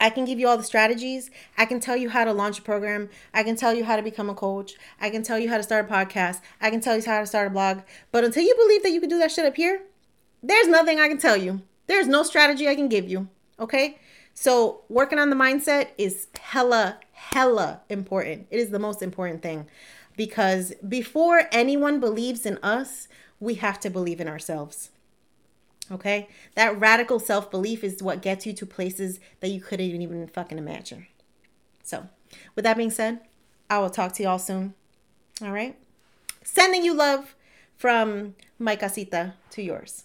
I 0.00 0.10
can 0.10 0.24
give 0.24 0.38
you 0.38 0.46
all 0.46 0.56
the 0.56 0.62
strategies. 0.62 1.30
I 1.56 1.66
can 1.66 1.80
tell 1.80 1.96
you 1.96 2.10
how 2.10 2.24
to 2.24 2.32
launch 2.32 2.60
a 2.60 2.62
program. 2.62 3.08
I 3.34 3.42
can 3.42 3.56
tell 3.56 3.74
you 3.74 3.84
how 3.84 3.96
to 3.96 4.02
become 4.02 4.30
a 4.30 4.34
coach. 4.34 4.74
I 5.00 5.10
can 5.10 5.22
tell 5.22 5.38
you 5.38 5.48
how 5.48 5.56
to 5.56 5.62
start 5.62 5.90
a 5.90 5.92
podcast. 5.92 6.40
I 6.60 6.70
can 6.70 6.80
tell 6.80 6.96
you 6.96 7.02
how 7.04 7.20
to 7.20 7.26
start 7.26 7.48
a 7.48 7.50
blog. 7.50 7.80
But 8.12 8.24
until 8.24 8.44
you 8.44 8.54
believe 8.54 8.82
that 8.84 8.90
you 8.90 9.00
can 9.00 9.10
do 9.10 9.18
that 9.18 9.32
shit 9.32 9.44
up 9.44 9.56
here, 9.56 9.82
there's 10.42 10.68
nothing 10.68 11.00
I 11.00 11.08
can 11.08 11.18
tell 11.18 11.36
you. 11.36 11.62
There's 11.86 12.06
no 12.06 12.22
strategy 12.22 12.68
I 12.68 12.74
can 12.74 12.88
give 12.88 13.08
you. 13.08 13.28
Okay? 13.58 13.98
So, 14.34 14.82
working 14.88 15.18
on 15.18 15.30
the 15.30 15.36
mindset 15.36 15.88
is 15.98 16.28
hella, 16.40 16.98
hella 17.12 17.80
important. 17.88 18.46
It 18.50 18.60
is 18.60 18.70
the 18.70 18.78
most 18.78 19.02
important 19.02 19.42
thing 19.42 19.66
because 20.16 20.74
before 20.86 21.48
anyone 21.50 21.98
believes 21.98 22.46
in 22.46 22.58
us, 22.62 23.08
we 23.40 23.54
have 23.54 23.80
to 23.80 23.90
believe 23.90 24.20
in 24.20 24.28
ourselves. 24.28 24.90
Okay? 25.90 26.28
That 26.54 26.78
radical 26.78 27.18
self 27.18 27.50
belief 27.50 27.82
is 27.82 28.02
what 28.02 28.22
gets 28.22 28.46
you 28.46 28.52
to 28.52 28.66
places 28.66 29.18
that 29.40 29.48
you 29.48 29.60
couldn't 29.60 29.86
even 29.86 30.26
fucking 30.28 30.58
imagine. 30.58 31.06
So, 31.82 32.08
with 32.54 32.64
that 32.64 32.76
being 32.76 32.90
said, 32.90 33.20
I 33.70 33.78
will 33.78 33.90
talk 33.90 34.12
to 34.14 34.22
y'all 34.22 34.38
soon. 34.38 34.74
All 35.42 35.52
right? 35.52 35.76
Sending 36.44 36.84
you 36.84 36.94
love 36.94 37.34
from 37.76 38.34
my 38.58 38.76
casita 38.76 39.34
to 39.50 39.62
yours. 39.62 40.04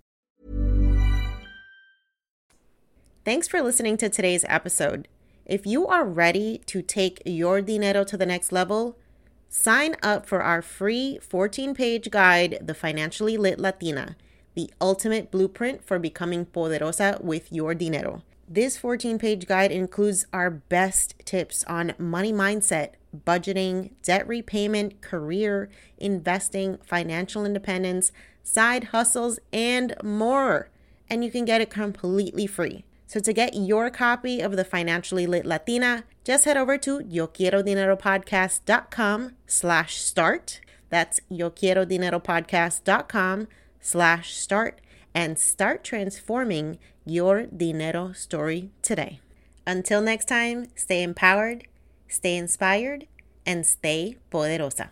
Thanks 3.23 3.47
for 3.47 3.61
listening 3.61 3.97
to 3.97 4.09
today's 4.09 4.45
episode. 4.47 5.07
If 5.45 5.65
you 5.65 5.87
are 5.87 6.05
ready 6.05 6.61
to 6.65 6.81
take 6.81 7.21
your 7.25 7.61
dinero 7.61 8.03
to 8.05 8.17
the 8.17 8.25
next 8.25 8.51
level, 8.51 8.97
sign 9.49 9.95
up 10.01 10.25
for 10.25 10.41
our 10.41 10.61
free 10.61 11.19
14-page 11.21 12.09
guide, 12.09 12.59
The 12.61 12.73
Financially 12.73 13.37
Lit 13.37 13.59
Latina 13.59 14.15
the 14.55 14.69
ultimate 14.81 15.31
blueprint 15.31 15.83
for 15.83 15.99
becoming 15.99 16.45
poderosa 16.45 17.21
with 17.21 17.51
your 17.51 17.73
dinero. 17.73 18.21
This 18.47 18.77
14 18.77 19.17
page 19.17 19.47
guide 19.47 19.71
includes 19.71 20.25
our 20.33 20.49
best 20.49 21.15
tips 21.23 21.63
on 21.65 21.93
money 21.97 22.33
mindset, 22.33 22.93
budgeting, 23.25 23.91
debt 24.03 24.27
repayment, 24.27 25.01
career, 25.01 25.69
investing, 25.97 26.77
financial 26.85 27.45
independence, 27.45 28.11
side 28.43 28.85
hustles, 28.85 29.39
and 29.53 29.95
more. 30.03 30.69
And 31.09 31.23
you 31.23 31.31
can 31.31 31.45
get 31.45 31.61
it 31.61 31.69
completely 31.69 32.45
free. 32.45 32.83
So 33.11 33.19
to 33.19 33.33
get 33.33 33.55
your 33.55 33.89
copy 33.89 34.39
of 34.39 34.55
the 34.55 34.63
Financially 34.63 35.27
Lit 35.27 35.45
Latina, 35.45 36.05
just 36.23 36.45
head 36.45 36.55
over 36.55 36.77
to 36.77 36.99
YoQuieroDineroPodcast.com 36.99 39.31
slash 39.45 39.97
start. 39.97 40.61
That's 40.87 41.19
YoQuieroDineroPodcast.com 41.29 43.47
slash 43.81 44.33
start 44.33 44.79
and 45.13 45.37
start 45.37 45.83
transforming 45.83 46.79
your 47.03 47.47
dinero 47.47 48.13
story 48.13 48.69
today. 48.81 49.19
Until 49.67 49.99
next 49.99 50.29
time, 50.29 50.67
stay 50.75 51.03
empowered, 51.03 51.67
stay 52.07 52.37
inspired, 52.37 53.07
and 53.45 53.65
stay 53.65 54.15
poderosa. 54.31 54.91